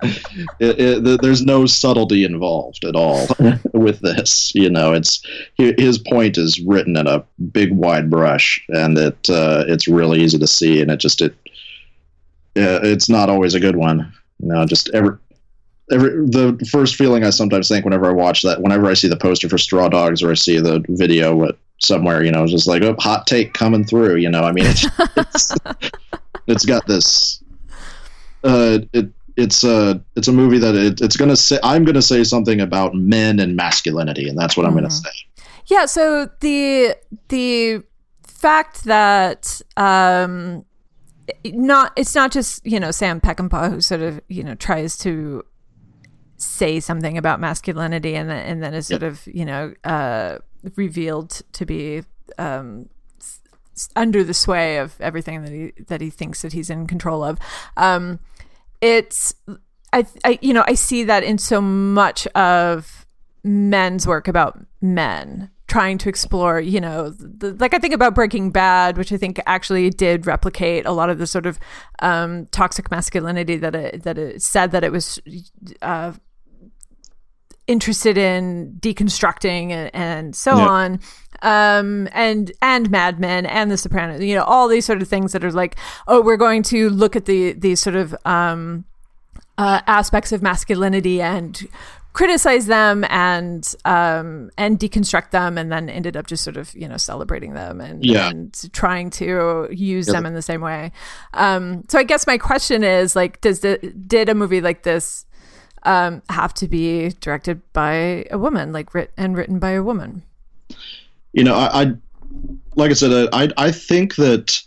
[0.60, 3.25] It, it, there's no subtlety involved at all
[3.73, 4.52] with this.
[4.54, 5.25] You know, it's
[5.56, 10.39] his point is written in a big wide brush, and it uh, it's really easy
[10.39, 11.34] to see, and it just it
[12.56, 14.12] yeah, it's not always a good one.
[14.39, 15.17] You know, just every
[15.91, 19.17] every the first feeling I sometimes think whenever I watch that, whenever I see the
[19.17, 22.67] poster for Straw Dogs or I see the video what somewhere, you know, it's just
[22.67, 24.17] like oh, hot take coming through.
[24.17, 24.86] You know, I mean, it's
[25.17, 25.56] it's,
[26.47, 27.43] it's got this.
[28.43, 32.23] Uh, it it's a it's a movie that it, it's gonna say I'm gonna say
[32.23, 35.04] something about men and masculinity, and that's what I'm gonna Mhm.
[35.04, 35.10] say.
[35.67, 36.95] Yeah, so the
[37.30, 37.84] the
[38.23, 40.65] fact that um
[41.45, 45.43] not it's not just, you know, Sam Peckinpah who sort of, you know, tries to
[46.39, 50.38] say something about masculinity and then, and then is sort of, you know, uh
[50.75, 52.04] revealed to be
[52.38, 52.89] um
[53.95, 57.39] under the sway of everything that he that he thinks that he's in control of.
[57.78, 58.19] Um
[58.82, 59.34] it's
[59.91, 63.06] I, I you know, I see that in so much of
[63.43, 68.49] men's work about men trying to explore you know the, like i think about breaking
[68.49, 71.60] bad which i think actually did replicate a lot of the sort of
[71.99, 75.19] um, toxic masculinity that it, that it said that it was
[75.84, 76.12] uh,
[77.69, 80.67] interested in deconstructing and, and so Yeah.
[80.67, 80.99] on
[81.43, 85.32] um and and mad men and the sopranos you know all these sort of things
[85.34, 85.77] that are like
[86.08, 88.84] oh we're going to look at the these sort of um
[89.58, 91.67] uh, aspects of masculinity and
[92.13, 96.88] criticize them and um and deconstruct them and then ended up just sort of you
[96.88, 98.29] know celebrating them and, Yeah.
[98.29, 100.13] and trying to use Yeah.
[100.13, 100.91] them in the same way
[101.36, 103.77] um so i guess my question is like does the
[104.08, 105.25] did a movie like this
[105.84, 110.22] um have to be directed by a woman like writ- and written by a woman
[111.34, 111.94] you know, I, I
[112.76, 114.60] like I said, uh, I I think that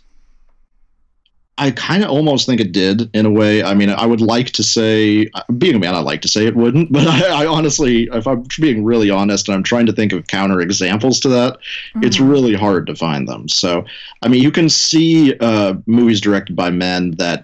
[1.57, 3.61] I kind of almost think it did in a way.
[3.63, 6.55] I mean, I would like to say, being a man, I like to say it
[6.55, 10.13] wouldn't, but I, I honestly, if I'm being really honest, and I'm trying to think
[10.13, 11.57] of counter examples to that,
[12.01, 12.31] it's Mhm.
[12.31, 13.47] really hard to find them.
[13.49, 13.85] So,
[14.23, 17.43] I mean, you can see uh, movies directed by men that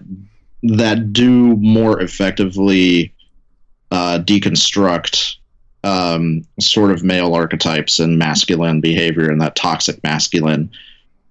[0.62, 3.12] that do more effectively
[3.90, 5.36] uh, deconstruct
[5.82, 10.70] um, sort of male archetypes and masculine behavior and that toxic masculine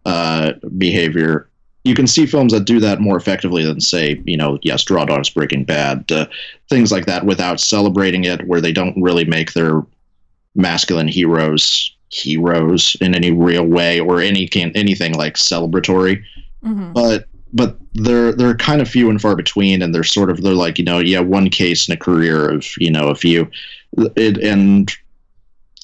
[0.06, 1.48] uh, behavior.
[1.84, 5.06] You can see films that do that more effectively than, say, you know, yes, Straw
[5.06, 6.26] Dogs, Breaking Bad, uh,
[6.70, 9.84] things like that, without celebrating it, where they don't really make their
[10.56, 16.24] masculine heroes heroes in any real way or any can anything like celebratory
[16.66, 16.92] Mhm.
[16.92, 20.54] but but they're they're kind of few and far between and they're sort of they're
[20.54, 23.50] like you know yeah one case in a career of you know a few.
[24.16, 24.92] It, and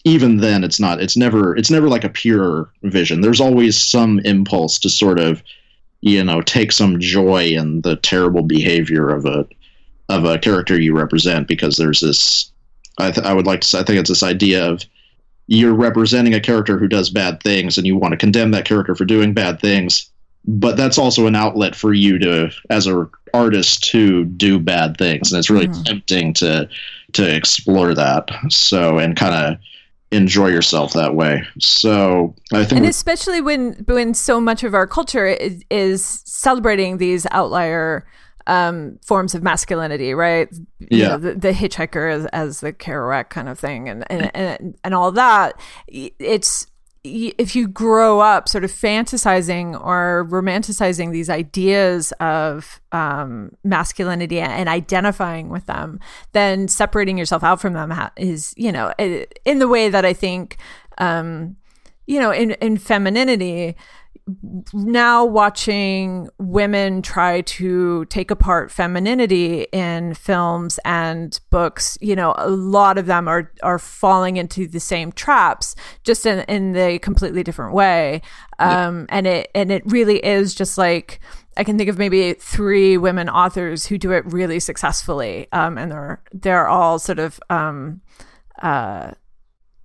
[0.04, 3.22] even then it's not it's never it's never like a pure vision.
[3.22, 5.42] There's always some impulse to sort of
[6.02, 9.48] you know take some joy in the terrible behavior of a
[10.10, 12.52] of a character you represent because there's this
[12.98, 14.86] I, th- I would like to say, I think it's this idea of
[15.48, 18.96] you're representing a character who does bad things and you want to condemn that character
[18.96, 20.10] for doing bad things
[20.48, 25.32] but that's also an outlet for you to as a artist to do bad things
[25.32, 25.86] and it's really Mhm.
[25.86, 26.70] tempting to
[27.14, 29.60] to explore that so and kind of
[30.12, 34.88] enjoy yourself that way so i think and especially when when so much of our
[34.88, 38.06] culture is, is celebrating these outlier
[38.48, 40.48] um, forms of masculinity, right?
[40.80, 41.08] You Yeah.
[41.08, 44.94] know, the, the hitchhiker as, as the Kerouac kind of thing, and and and, and
[44.94, 45.60] all that.
[45.88, 46.68] It's
[47.06, 54.68] if you grow up sort of fantasizing or romanticizing these ideas of um, masculinity and
[54.68, 56.00] identifying with them,
[56.32, 60.58] then separating yourself out from them is, you know, in the way that I think,
[60.98, 61.56] um,
[62.08, 63.76] you know, in, in femininity,
[64.74, 72.50] now watching women try to take apart femininity in films and books, you know, a
[72.50, 77.44] lot of them are are falling into the same traps, just in in the completely
[77.44, 78.22] different way.
[78.58, 79.06] Um, yeah.
[79.10, 81.20] and it and it really is just like
[81.58, 85.92] I can think of maybe three women authors who do it really successfully, um, and
[85.92, 88.02] they're they're all sort of um,
[88.62, 89.12] uh,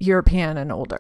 [0.01, 0.99] European and older.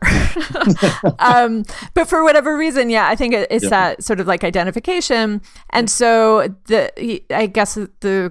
[1.18, 3.70] um, but for whatever reason, yeah, I think it's yep.
[3.70, 5.40] that sort of like identification.
[5.70, 8.30] And so the I guess the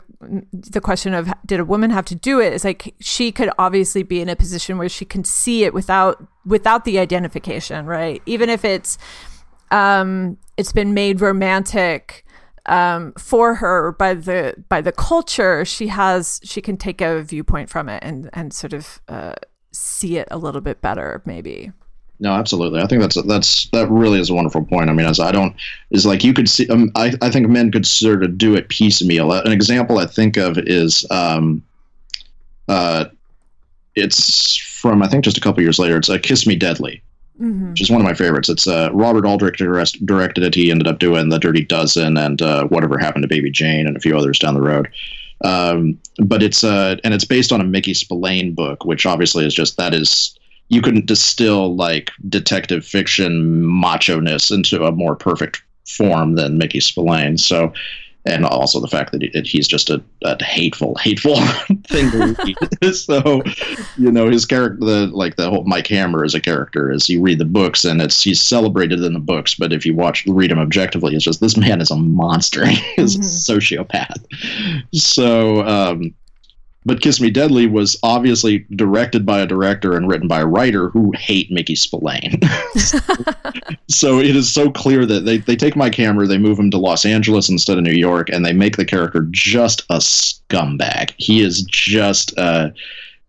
[0.52, 4.04] the question of did a woman have to do it is like she could obviously
[4.04, 8.22] be in a position where she can see it without without the identification, right?
[8.28, 9.00] Even if it's
[9.72, 12.26] um, it's been made romantic
[12.68, 17.70] um, for her by the by the culture, she has she can take a viewpoint
[17.72, 19.34] from it and and sort of uh,
[19.72, 21.72] see it a little bit better, maybe.
[22.22, 22.82] No, absolutely.
[22.82, 24.90] I think that's that's that really is a wonderful point.
[24.90, 25.56] I mean, as I don't
[25.92, 26.68] is like you could see.
[26.68, 29.32] Um, I I think men could sort of do it piecemeal.
[29.32, 31.64] An example I think of is um,
[32.68, 33.06] uh,
[33.96, 35.98] it's from I think just a couple years later.
[35.98, 37.02] It's a uh, Kiss Me Deadly,
[37.40, 37.70] mm-hmm.
[37.70, 38.50] which is one of my favorites.
[38.50, 39.60] It's uh, Robert Aldrich
[40.04, 40.56] directed it.
[40.56, 43.96] He ended up doing The Dirty Dozen and uh, Whatever Happened to Baby Jane and
[43.96, 44.90] a few others down the road.
[45.44, 49.54] Um, but it's uh, and it's based on a Mickey Spillane book, which obviously is
[49.54, 50.38] just that is
[50.70, 56.80] you couldn't distill like detective fiction macho ness into a more perfect form than Mickey
[56.80, 57.38] Spillane.
[57.38, 57.74] So
[58.26, 61.36] and also the fact that, he, he's just a, a, hateful, hateful
[61.88, 62.96] thing to read.
[62.96, 63.42] so,
[63.98, 67.22] you know, his character, the like the whole Mike Hammer as a character, as you
[67.22, 70.52] read the books, and it's he's celebrated in the books, but if you watch read
[70.52, 72.66] him objectively, it's just this man is a monster.
[72.96, 73.22] He's mm-hmm.
[73.22, 74.26] a sociopath.
[74.94, 76.14] So, um,
[76.90, 80.90] but Kiss Me Deadly was obviously directed by a director and written by a writer
[80.90, 82.40] who hate Mickey Spillane.
[83.88, 86.80] so it is so clear that they, they take Mike Hammer, they move him to
[86.80, 91.14] Los Angeles instead of New York, and they make the character just a scumbag.
[91.18, 92.74] He is just a,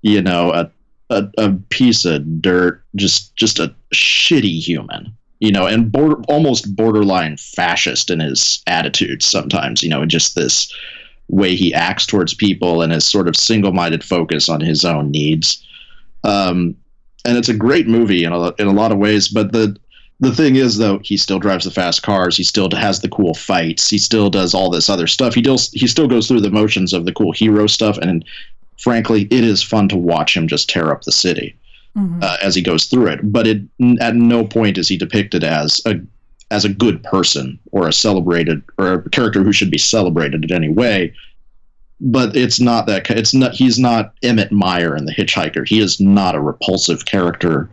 [0.00, 0.70] you know, a,
[1.10, 6.76] a, a piece of dirt, just just a shitty human you know, and border, almost
[6.76, 10.70] borderline fascist in his attitudes sometimes, you know, just this
[11.30, 15.64] way he acts towards people and his sort of single-minded focus on his own needs.
[16.24, 16.76] Um,
[17.24, 19.76] and it's a great movie in a, in a lot of ways, but the
[20.20, 23.34] the thing is though he still drives the fast cars he still has the cool
[23.34, 26.50] fights he still does all this other stuff he does he still goes through the
[26.50, 28.24] motions of the cool hero stuff and
[28.78, 31.56] frankly it is fun to watch him just tear up the city
[31.96, 32.20] mm-hmm.
[32.22, 33.62] uh, as he goes through it but it
[34.00, 35.94] at no point is he depicted as a
[36.50, 40.52] as a good person or a celebrated or a character who should be celebrated in
[40.52, 41.14] any way.
[42.00, 43.10] But it's not that.
[43.10, 43.54] It's not.
[43.54, 45.68] He's not Emmett Meyer in The Hitchhiker.
[45.68, 47.70] He is not a repulsive character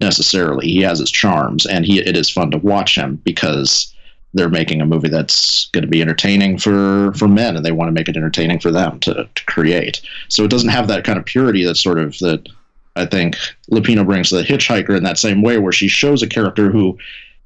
[0.00, 0.66] necessarily.
[0.66, 3.94] He has his charms, and he it is fun to watch him because
[4.34, 7.88] they're making a movie that's going to be entertaining for for men, and they want
[7.88, 10.02] to make it entertaining for them to, to create.
[10.28, 12.48] So it doesn't have that kind of purity that sort of that
[12.96, 13.36] I think
[13.70, 16.98] Lupino brings to the Hitchhiker in that same way, where she shows a character who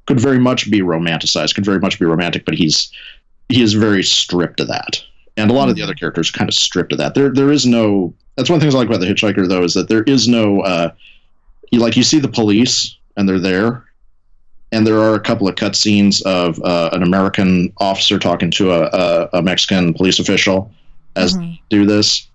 [0.06, 2.90] could very much be romanticized, could very much be romantic, but he's
[3.48, 5.02] he is very stripped of that.
[5.36, 7.14] And a lot of the other characters are kind of stripped of that.
[7.14, 9.64] There there is no that's one of the things I like about the Hitchhiker though,
[9.64, 10.90] is that there is no uh
[11.70, 13.84] you like you see the police and they're there
[14.74, 18.82] and there are a couple of cutscenes of uh, an American officer talking to a,
[18.92, 20.72] a, a Mexican police official
[21.14, 21.54] as mm-hmm.
[21.70, 22.26] do this.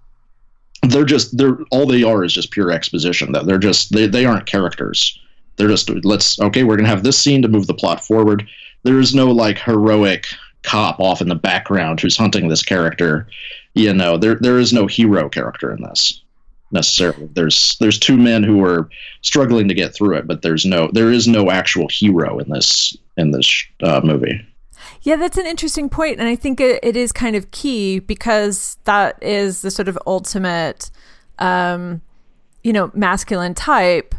[0.88, 3.34] They're just they're all they are is just pure exposition.
[3.34, 5.20] That they're just they, they aren't characters.
[5.60, 8.48] They're just let's okay, we're gonna have this scene to move the plot forward.
[8.84, 10.26] There is no like heroic
[10.64, 13.28] cop off in the background who's hunting this character.
[13.76, 16.24] You know, there there is no hero character in this
[16.72, 17.28] necessarily.
[17.34, 18.90] There's there's two men who are
[19.22, 22.96] struggling to get through it, but there's no there is no actual hero in this
[23.18, 24.46] in this uh, movie.
[25.02, 28.78] Yeah, that's an interesting point, and I think it, it is kind of key because
[28.84, 30.90] that is the sort of ultimate,
[31.38, 32.02] um,
[32.64, 34.16] you know, masculine type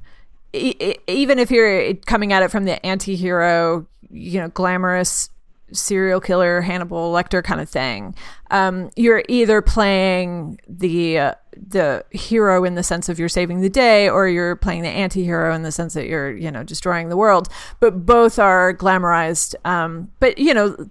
[0.53, 5.31] even if you're coming at it from the anti-hero, you know, glamorous
[5.73, 8.15] serial killer Hannibal Lecter kind of thing,
[8.51, 13.69] um, you're either playing the uh, the hero in the sense of you're saving the
[13.69, 17.17] day, or you're playing the anti-hero in the sense that you're you know destroying the
[17.17, 17.49] world.
[17.79, 19.55] But both are glamorized.
[19.65, 20.89] Um, but you know,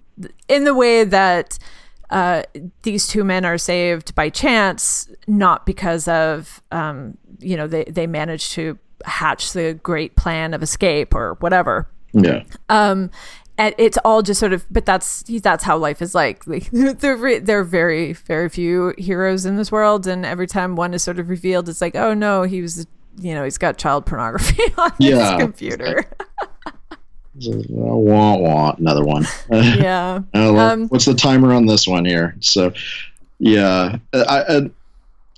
[0.48, 1.58] in the way that.
[2.12, 2.42] Uh,
[2.82, 8.04] these two men are saved by chance, not because of um, you know they they
[8.04, 11.88] managed to hatch the great plan of escape or whatever.
[12.12, 12.42] Yeah.
[12.68, 13.10] Um,
[13.60, 16.44] and it's all just sort of, but that's that's how life is like.
[16.72, 21.02] there, there are very very few heroes in this world, and every time one is
[21.02, 22.86] sort of revealed, it's like, oh no, he was,
[23.18, 25.32] you know, he's got child pornography on yeah.
[25.32, 26.04] his computer.
[27.68, 29.26] want want another one.
[29.50, 30.20] Yeah.
[30.32, 32.36] Um, what's the timer on this one here?
[32.40, 32.72] So,
[33.38, 34.70] yeah, I, I,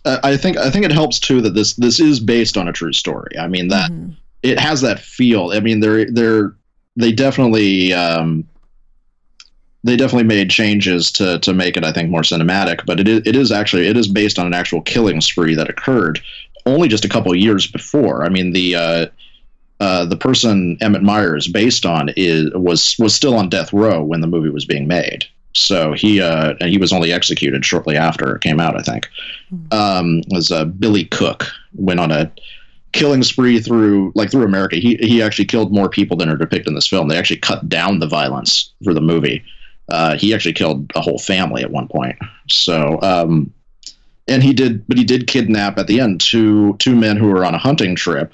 [0.04, 2.92] I think I think it helps too that this this is based on a true
[2.92, 3.38] story.
[3.38, 4.16] I mean that Mhm.
[4.42, 5.50] it has that feel.
[5.52, 6.54] I mean they're they're
[6.96, 8.44] they definitely um,
[9.84, 12.84] they definitely made changes to to make it I think more cinematic.
[12.84, 15.70] But it is it is actually it is based on an actual killing spree that
[15.70, 16.20] occurred
[16.66, 18.24] only just a couple of years before.
[18.24, 18.74] I mean the.
[18.76, 19.06] Uh,
[19.80, 24.00] uh, the person Emmett Meyer is based on is was was still on death row
[24.00, 25.24] when the movie was being made.
[25.54, 28.78] So he uh, he was only executed shortly after it came out.
[28.78, 29.08] I think
[29.70, 32.30] um, was uh, Billy Cook went on a
[32.92, 34.76] killing spree through like through America.
[34.76, 37.08] He he actually killed more people than are depicted in this film.
[37.08, 39.44] They actually cut down the violence for the movie.
[39.90, 42.16] Uh, he actually killed a whole family at one point.
[42.48, 43.52] So um,
[44.28, 47.44] and he did, but he did kidnap at the end two two men who were
[47.44, 48.32] on a hunting trip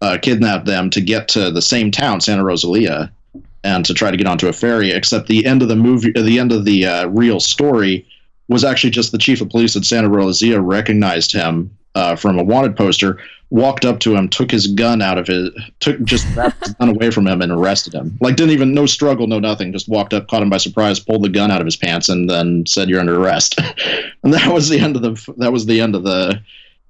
[0.00, 3.10] uh, kidnapped them to get to the same town, Santa Rosalia,
[3.66, 4.92] and to try to get onto a ferry.
[4.92, 8.06] Except the end of the movie, the end of the uh, real story,
[8.48, 12.44] was actually just the chief of police at Santa Rosalia recognized him uh, from a
[12.44, 13.18] wanted poster,
[13.50, 15.50] walked up to him, took his gun out of his,
[15.80, 16.24] took just
[16.62, 18.16] his gun away from him and arrested him.
[18.20, 19.72] Like didn't even no struggle, no nothing.
[19.72, 22.30] Just walked up, caught him by surprise, pulled the gun out of his pants, and
[22.30, 23.58] then said, "You're under arrest."
[24.22, 26.40] and that was the end of the that was the end of the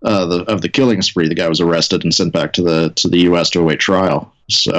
[0.02, 1.26] uh, the, of the killing spree.
[1.26, 3.48] The guy was arrested and sent back to the to the U.S.
[3.50, 4.30] to await trial.
[4.50, 4.74] So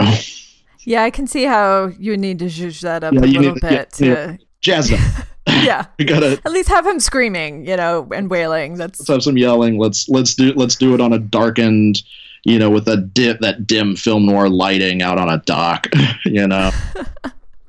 [0.87, 3.89] Yeah, I can see how you need to zhuzh that up Yeah, a little bit
[3.99, 5.01] yeah, to, jazz them.
[5.47, 5.85] yeah.
[5.99, 8.75] we gotta At least have him screaming, you know, and wailing.
[8.75, 9.77] That's let's have some yelling.
[9.77, 12.01] Let's let's do let's do it on a darkened,
[12.45, 15.87] you know, with that dim that dim film noir lighting out on a dock.
[16.25, 16.71] You know.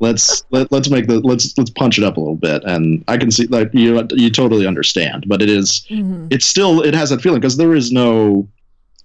[0.01, 3.17] Let's let, let's make the let's let's punch it up a little bit, and I
[3.17, 6.29] can see like you you totally understand, but it is Mhm.
[6.31, 8.47] it's still it has that feeling because there is no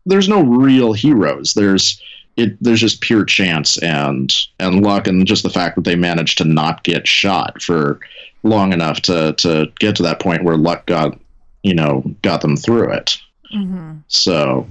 [0.05, 1.99] there's no real heroes there's
[2.37, 6.37] it there's just pure chance and and luck and just the fact that they managed
[6.39, 7.99] to not get shot for
[8.43, 11.17] long enough to to get to that point where luck got
[11.63, 13.17] you know got them through it
[13.53, 14.01] Mhm.
[14.07, 14.67] so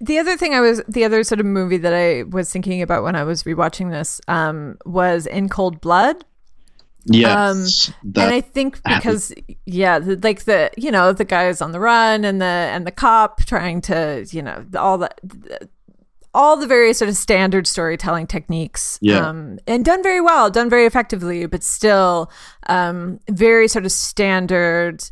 [0.00, 3.02] The other thing I was, the other sort of movie that I was thinking about
[3.02, 6.24] when I was rewatching this um, was In Cold Blood.
[7.06, 9.32] yes that and I think because
[9.64, 12.44] yeah, the, like the you know the guy is on the run and the
[12.74, 15.68] and the cop trying to you know all the, the
[16.36, 19.26] all the various sort of standard storytelling techniques Yeah.
[19.28, 22.30] um, and done very well, done very effectively, but still
[22.68, 25.02] um, very sort of standard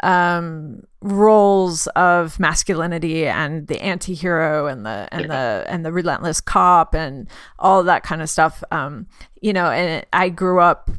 [0.00, 6.94] um, roles of masculinity and the anti-hero and the and the and the relentless cop
[6.94, 7.28] and
[7.58, 8.62] all that kind of stuff.
[8.70, 9.06] Um,
[9.40, 10.90] you know, and I grew up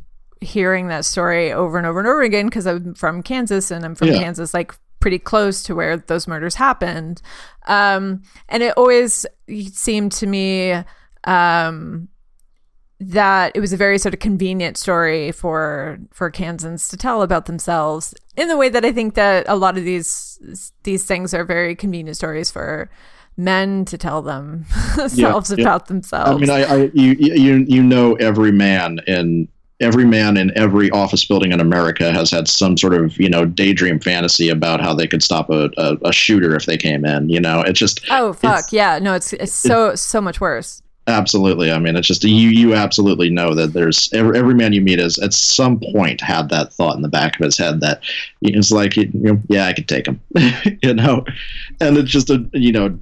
[0.41, 3.95] hearing that story over and over and over again because I'm from Kansas and I'm
[3.95, 4.19] from Yeah.
[4.19, 4.73] Kansas, like
[5.05, 7.21] pretty close to where those murders happened.
[7.67, 9.23] Um, and it always
[9.71, 10.83] seemed to me
[11.25, 12.07] um,
[12.99, 17.45] that it was a very sort of convenient story for for Kansans to tell about
[17.45, 20.39] themselves in the way that I think that a lot of these
[20.81, 22.89] these things are very convenient stories for
[23.37, 25.19] men to tell themselves
[25.51, 25.61] yeah.
[25.61, 26.31] about themselves.
[26.31, 29.49] I mean, I, I you you you know every man in
[29.79, 33.45] every man in every office building in America has had some sort of you know
[33.45, 37.29] daydream fantasy about how they could stop a, a, a shooter if they came in.
[37.29, 40.81] You know, it's just oh fuck yeah, no, it's it's so so much worse.
[41.07, 41.71] absolutely.
[41.71, 44.99] I mean, it's just you you absolutely know that there's every, every man you meet
[44.99, 48.01] is at some point had that thought in the back of his head that
[48.41, 50.21] it's like you know, yeah, I could take him,
[50.81, 51.25] you know,
[51.81, 52.97] and it's just a you know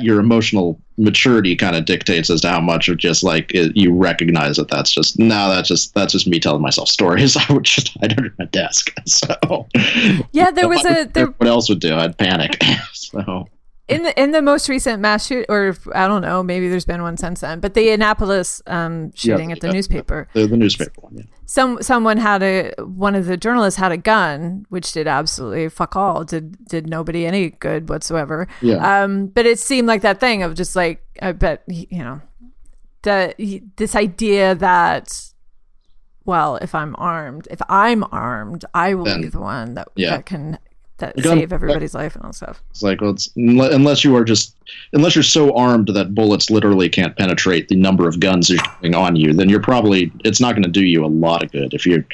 [0.00, 3.92] your emotional maturity kind of dictates as to how much of just like it, you
[3.94, 7.36] recognize that that's just no that's just that's just me telling myself stories.
[7.48, 8.92] I would just hide under my desk.
[9.06, 9.66] So
[10.32, 11.94] Yeah, there was a there what else would do?
[11.94, 12.58] I'd panic.
[12.92, 13.48] So.
[13.88, 17.02] In the in the most recent mass shoot, or I don't know, maybe there's been
[17.02, 17.60] one since then.
[17.60, 21.24] But the Annapolis um, shooting at the yeah, newspaper, the, the newspaper one yeah.
[21.52, 25.94] Some someone had a one of the journalists had a gun, which did absolutely fuck
[25.94, 28.48] all, did did nobody any good whatsoever.
[28.62, 29.02] Yeah.
[29.02, 32.22] Um, but it seemed like that thing of just like I bet you know,
[33.02, 33.34] that
[33.76, 35.28] this idea that.
[36.24, 40.16] Well, if I'm armed, if I'm armed, I will be the one that yeah.
[40.16, 40.58] that can
[40.98, 42.62] that gun- save everybody's life and all stuff.
[42.70, 44.54] it's like well, it's, unless you are just
[44.92, 48.94] unless you're so armed that bullets literally can't penetrate the number of guns are shooting
[48.94, 51.74] on you then you're probably it's not going to do you a lot of good
[51.74, 52.04] if you're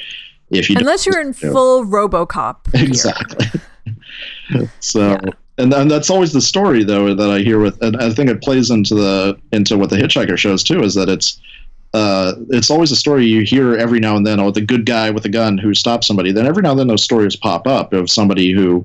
[0.50, 1.50] if you Unless you're in Yeah.
[1.52, 2.72] full RoboCop.
[2.72, 2.84] gear.
[2.84, 3.46] exactly.
[4.80, 5.18] so,
[5.58, 8.42] and and that's always the story though that I hear with, and I think it
[8.42, 11.38] plays into the into what the Hitchhiker shows too, is that it's.
[11.94, 14.40] Uh, it's always a story you hear every now and then.
[14.40, 16.32] Oh, the good guy with a gun who stops somebody.
[16.32, 18.84] Then every now and then those stories pop up of somebody who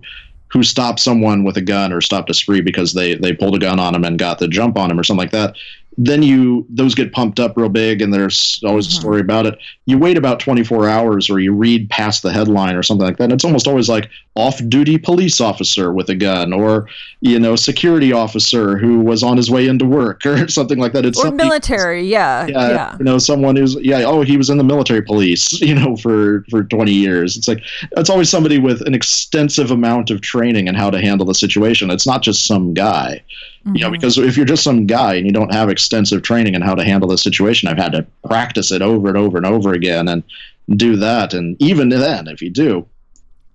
[0.54, 3.60] who stopped someone with a gun or stopped a spree because they they pulled a
[3.60, 5.56] gun on him and got the jump on him or something like that.
[5.98, 8.92] Then you those get pumped up real big and there's always Mhm.
[8.92, 12.76] a story about it you wait about 24 hours or you read past the headline
[12.76, 16.52] or something like that and it's almost always like off-duty police officer with a gun
[16.52, 16.88] or
[17.22, 21.06] you know security officer who was on his way into work or something like that
[21.06, 22.04] it's or military.
[22.08, 22.96] Yeah, yeah, yeah.
[22.98, 26.44] you know someone who's yeah oh he was in the military police you know for
[26.50, 27.62] for 20 years it's like
[27.98, 31.92] it's always somebody with an extensive amount of training and how to handle the situation
[31.92, 33.22] it's not just some guy
[33.66, 33.94] you know Mhm.
[33.94, 36.84] because if you're just some guy and you don't have extensive training in how to
[36.84, 40.24] handle the situation i've had to practice it over and over and over again and
[40.76, 42.86] do that and even then if you do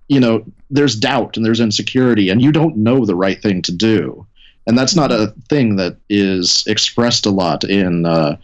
[0.07, 3.71] you know there's doubt and there's insecurity and you don't know the right thing to
[3.71, 4.25] do
[4.67, 8.35] and that's not a thing that is expressed a lot in uh,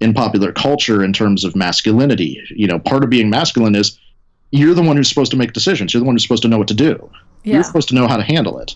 [0.00, 3.98] in popular culture in terms of masculinity you know part of being masculine is
[4.50, 6.58] you're the one who's supposed to make decisions you're the one who's supposed to know
[6.58, 7.10] what to do
[7.44, 7.54] yeah.
[7.54, 8.74] you're supposed to know how to handle it.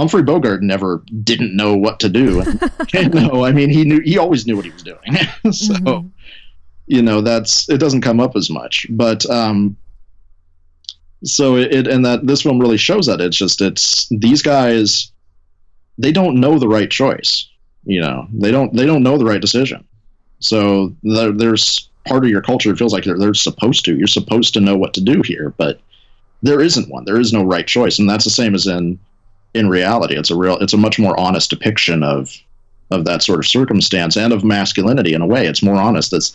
[0.00, 2.42] Humphrey Bogart never didn't know what to do.
[3.12, 4.98] no, I mean he knew he always knew what he was doing.
[5.52, 6.10] so Mhm.
[6.86, 8.86] you know that's it doesn't come up as much.
[8.88, 9.76] But um
[11.22, 15.12] so it, it and that this film really shows that it's just it's these guys
[15.98, 17.46] they don't know the right choice.
[17.84, 19.86] You know they don't they don't know the right decision.
[20.38, 23.94] So there, there's part of your culture it feels like they're, they're supposed to.
[23.98, 25.78] You're supposed to know what to do here, but
[26.42, 27.04] there isn't one.
[27.04, 28.98] There is no right choice, and that's the same as in
[29.54, 30.16] in reality.
[30.16, 30.58] It's a real.
[30.58, 32.34] It's a much more honest depiction of
[32.90, 35.46] of that sort of circumstance and of masculinity in a way.
[35.46, 36.10] It's more honest.
[36.10, 36.32] That's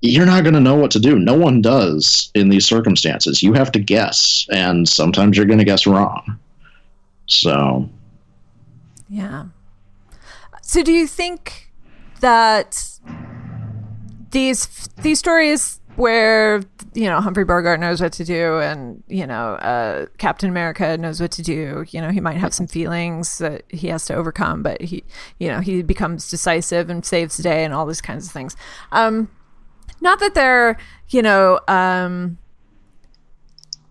[0.00, 1.18] you're not going to know what to do.
[1.18, 3.42] No one does in these circumstances.
[3.42, 6.38] You have to guess, and sometimes you're going to guess wrong.
[7.26, 7.88] So
[9.08, 9.46] Yeah.
[10.62, 11.70] So do you think
[12.20, 12.98] that
[14.30, 16.62] these these stories where
[16.94, 21.20] you know Humphrey Bogart knows what to do and you know uh, Captain America knows
[21.20, 24.62] what to do, you know he might have some feelings that he has to overcome,
[24.62, 25.02] but he
[25.38, 28.56] you know he becomes decisive and saves the day and all these kinds of things.
[28.92, 29.28] Um,
[30.00, 30.78] not that they're
[31.08, 32.38] you know um,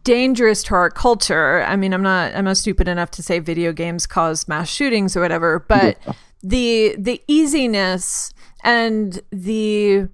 [0.05, 1.61] dangerous to our culture.
[1.63, 5.17] I mean, I'm not I'm not stupid enough to say video games cause mass shootings
[5.17, 5.97] or whatever, but
[6.41, 8.33] the the easiness
[8.63, 10.07] and the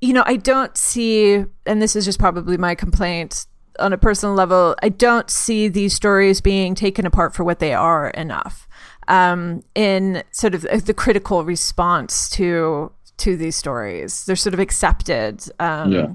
[0.00, 3.46] you know, I don't see and this is just probably my complaint
[3.78, 7.72] on a personal level, I don't see these stories being taken apart for what they
[7.72, 8.66] are enough.
[9.08, 14.24] Um, in sort of the critical response to to these stories.
[14.24, 15.42] They're sort of accepted.
[15.58, 16.06] Um, Yeah.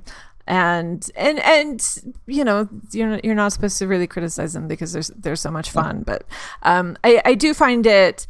[0.48, 1.96] and and and
[2.28, 5.72] you know you're you're not supposed to really criticize them because there's they're so much
[5.72, 6.24] fun but
[6.62, 8.28] um i i do find it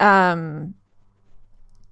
[0.00, 0.74] um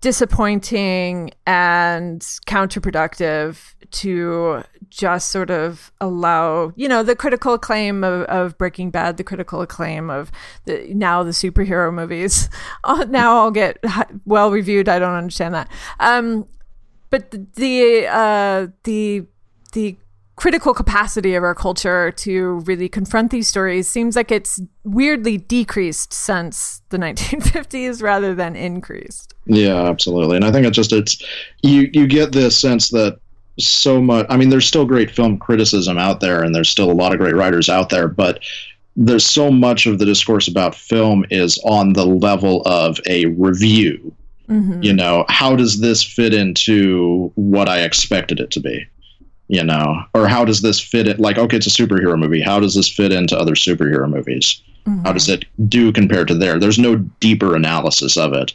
[0.03, 8.59] disappointing and counterproductive to just sort of allow you know the critical acclaim of, of
[8.59, 10.33] breaking bad the critical acclaim of
[10.65, 12.51] the now the superhero movies.
[12.85, 13.79] Uh, now i'll get
[14.27, 14.89] well reviewed.
[14.89, 15.71] I don't understand that.
[16.01, 16.47] Um
[17.11, 19.27] but the the uh the
[19.73, 19.97] the
[20.43, 26.13] critical capacity of our culture to really confront these stories seems like it's weirdly decreased
[26.13, 29.35] since the 1950s rather than increased.
[29.47, 30.35] Yeah, absolutely.
[30.35, 31.23] And I think it's just it's
[31.63, 33.21] you you get this sense that
[33.61, 36.99] so much I mean there's still great film criticism out there and there's still a
[37.03, 38.41] lot of great writers out there, but
[38.97, 44.13] there's so much of the discourse about film is on the level of a review.
[44.51, 44.83] Mhm.
[44.83, 48.85] You know, how does this fit into what I expected it to be?
[49.53, 52.41] You know, or how does this fit it like okay, it's a superhero movie.
[52.41, 54.63] How does this fit into other superhero movies?
[55.05, 56.59] How does it do compared to there?
[56.59, 58.55] There's no deeper analysis of it.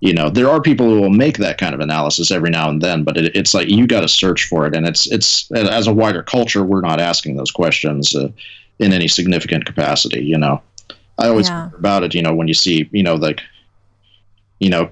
[0.00, 2.80] You know, there are people who will make that kind of analysis every now and
[2.80, 5.88] then, but it, it's like you got to search for it, and it's it's as
[5.88, 8.28] a wider culture, we're not asking those questions uh,
[8.78, 10.22] in any significant capacity.
[10.22, 10.62] You know,
[11.18, 11.70] I always Yeah.
[11.76, 12.14] about it.
[12.14, 13.40] You know, when you see, you know, like,
[14.60, 14.90] you know,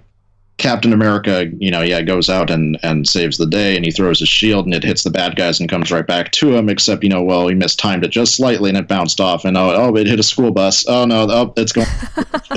[0.57, 4.21] Captain America, you know, yeah, goes out and, and saves the day and he throws
[4.21, 7.03] his shield and it hits the bad guys and comes right back to him, except,
[7.03, 9.97] you know, well, he mistimed it just slightly and it bounced off and oh, oh
[9.97, 10.87] it hit a school bus.
[10.89, 11.89] Oh, no, oh, it's going.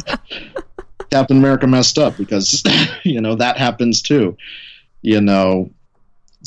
[1.10, 2.62] Captain America messed up because,
[3.04, 4.38] you know, that happens too,
[5.02, 5.72] you know.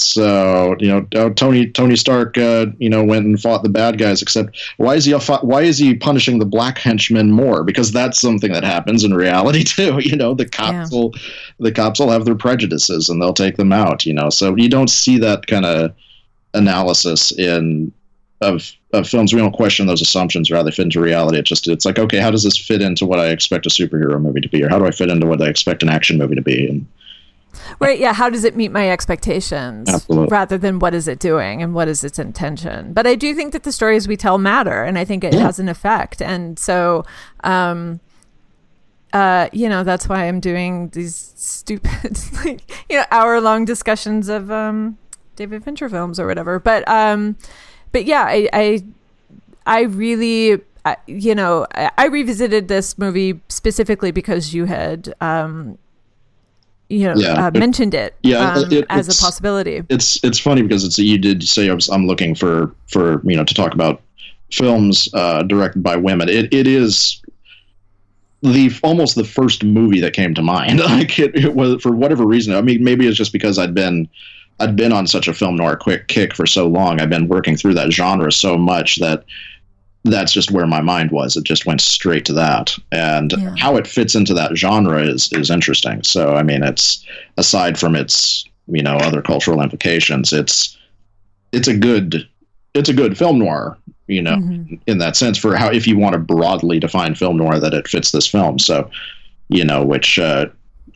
[0.03, 3.98] So you know, oh, Tony Tony Stark, uh, you know, went and fought the bad
[3.98, 4.22] guys.
[4.22, 7.64] Except, why is he why is he punishing the black henchmen more?
[7.64, 9.98] Because that's something that happens in reality too.
[10.01, 10.98] You know, the cops Yeah.
[10.98, 11.14] will
[11.59, 14.05] the cops will have their prejudices and they'll take them out.
[14.07, 15.92] You know, so you don't see that kind of
[16.55, 17.92] analysis in
[18.40, 19.32] of of films.
[19.32, 21.38] We don't question those assumptions or how they fit into reality.
[21.38, 24.20] It just it's like, okay, how does this fit into what I expect a superhero
[24.20, 26.34] movie to be, or how do I fit into what I expect an action movie
[26.34, 26.66] to be?
[26.68, 26.86] And
[27.80, 30.28] Right, yeah, how does it meet my expectations Absolutely.
[30.30, 32.92] rather than what is it doing and what is its intention?
[32.92, 35.40] But I do think that the stories we tell matter and I think it Yeah.
[35.42, 36.20] has an effect.
[36.22, 37.05] And so
[37.44, 38.01] um
[39.12, 44.28] uh, you know, that's why I'm doing these stupid, like, you know, hour long discussions
[44.28, 44.98] of um,
[45.34, 46.61] David Fincher films or whatever.
[46.61, 47.36] But, um,
[47.90, 48.84] but yeah, I, I,
[49.66, 55.76] I really, I, you know, I, I revisited this movie specifically because you had, um,
[56.91, 59.82] you know, Yeah, uh, mentioned it, yeah, um, it- as a possibility.
[59.88, 63.36] it's it's funny because it's you did say I was, I'm looking for for you
[63.36, 64.03] know to talk about
[64.53, 66.28] films uh, directed by women.
[66.28, 67.22] It it is
[68.43, 70.80] the almost the first movie that came to mind.
[70.80, 72.55] like it, it was for whatever reason.
[72.55, 74.09] I mean, maybe it's just because I'd been
[74.59, 77.01] I'd been on such a film noir quick kick for so long.
[77.01, 79.24] I've been working through that genre so much that
[80.05, 81.36] that's just where my mind was.
[81.36, 83.55] It just went straight to that, and Yeah.
[83.59, 86.03] how it fits into that genre is is interesting.
[86.05, 87.05] So I mean, it's
[87.36, 90.76] aside from its you know other cultural implications, it's
[91.53, 92.26] it's a good
[92.74, 93.76] it's a good film noir.
[94.07, 94.80] You know, Mhm.
[94.88, 97.86] in that sense, for how if you want to broadly define film noir, that it
[97.86, 98.59] fits this film.
[98.59, 98.90] So
[99.51, 100.46] you know, which uh,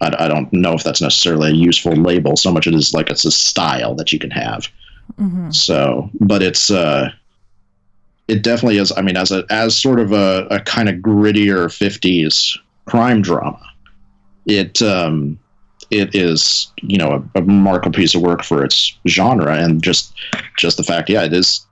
[0.01, 3.11] I, I don't know if that's necessarily a useful label so much it is like
[3.11, 4.69] it's a style that you can have.
[5.21, 5.55] Mhm.
[5.55, 7.11] So, but it's uh,
[8.29, 8.93] it definitely is.
[8.97, 13.61] I mean, as a as sort of a, a kind of grittier '50s crime drama,
[14.47, 15.39] it um,
[15.91, 20.14] it is you know a, a remarkable piece of work for its genre and just
[20.57, 21.64] just the fact, yeah, it is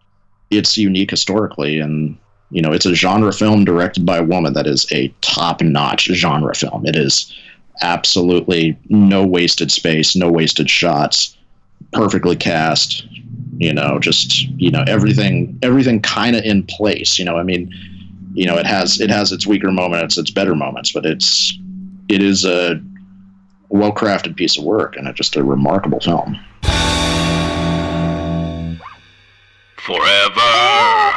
[0.50, 2.18] it's unique historically and
[2.50, 6.04] you know it's a genre film directed by a woman that is a top notch
[6.04, 6.84] genre film.
[6.86, 7.34] It is
[7.80, 11.36] absolutely no wasted space, no wasted shots,
[11.92, 13.06] perfectly cast
[13.62, 17.72] you know just you know everything everything kind of in place you know i mean
[18.34, 21.58] you know it has it has its weaker moments its better moments but it's
[22.08, 22.80] it is a
[23.68, 26.38] well crafted piece of work and it's just a remarkable film
[29.82, 31.12] Forever.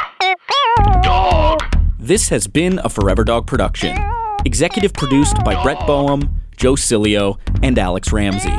[1.00, 1.62] Dog.
[2.00, 3.96] This has been a Forever Dog production.
[4.44, 8.58] Executive produced by Brett Boehm, Joe Cilio, and Alex Ramsey.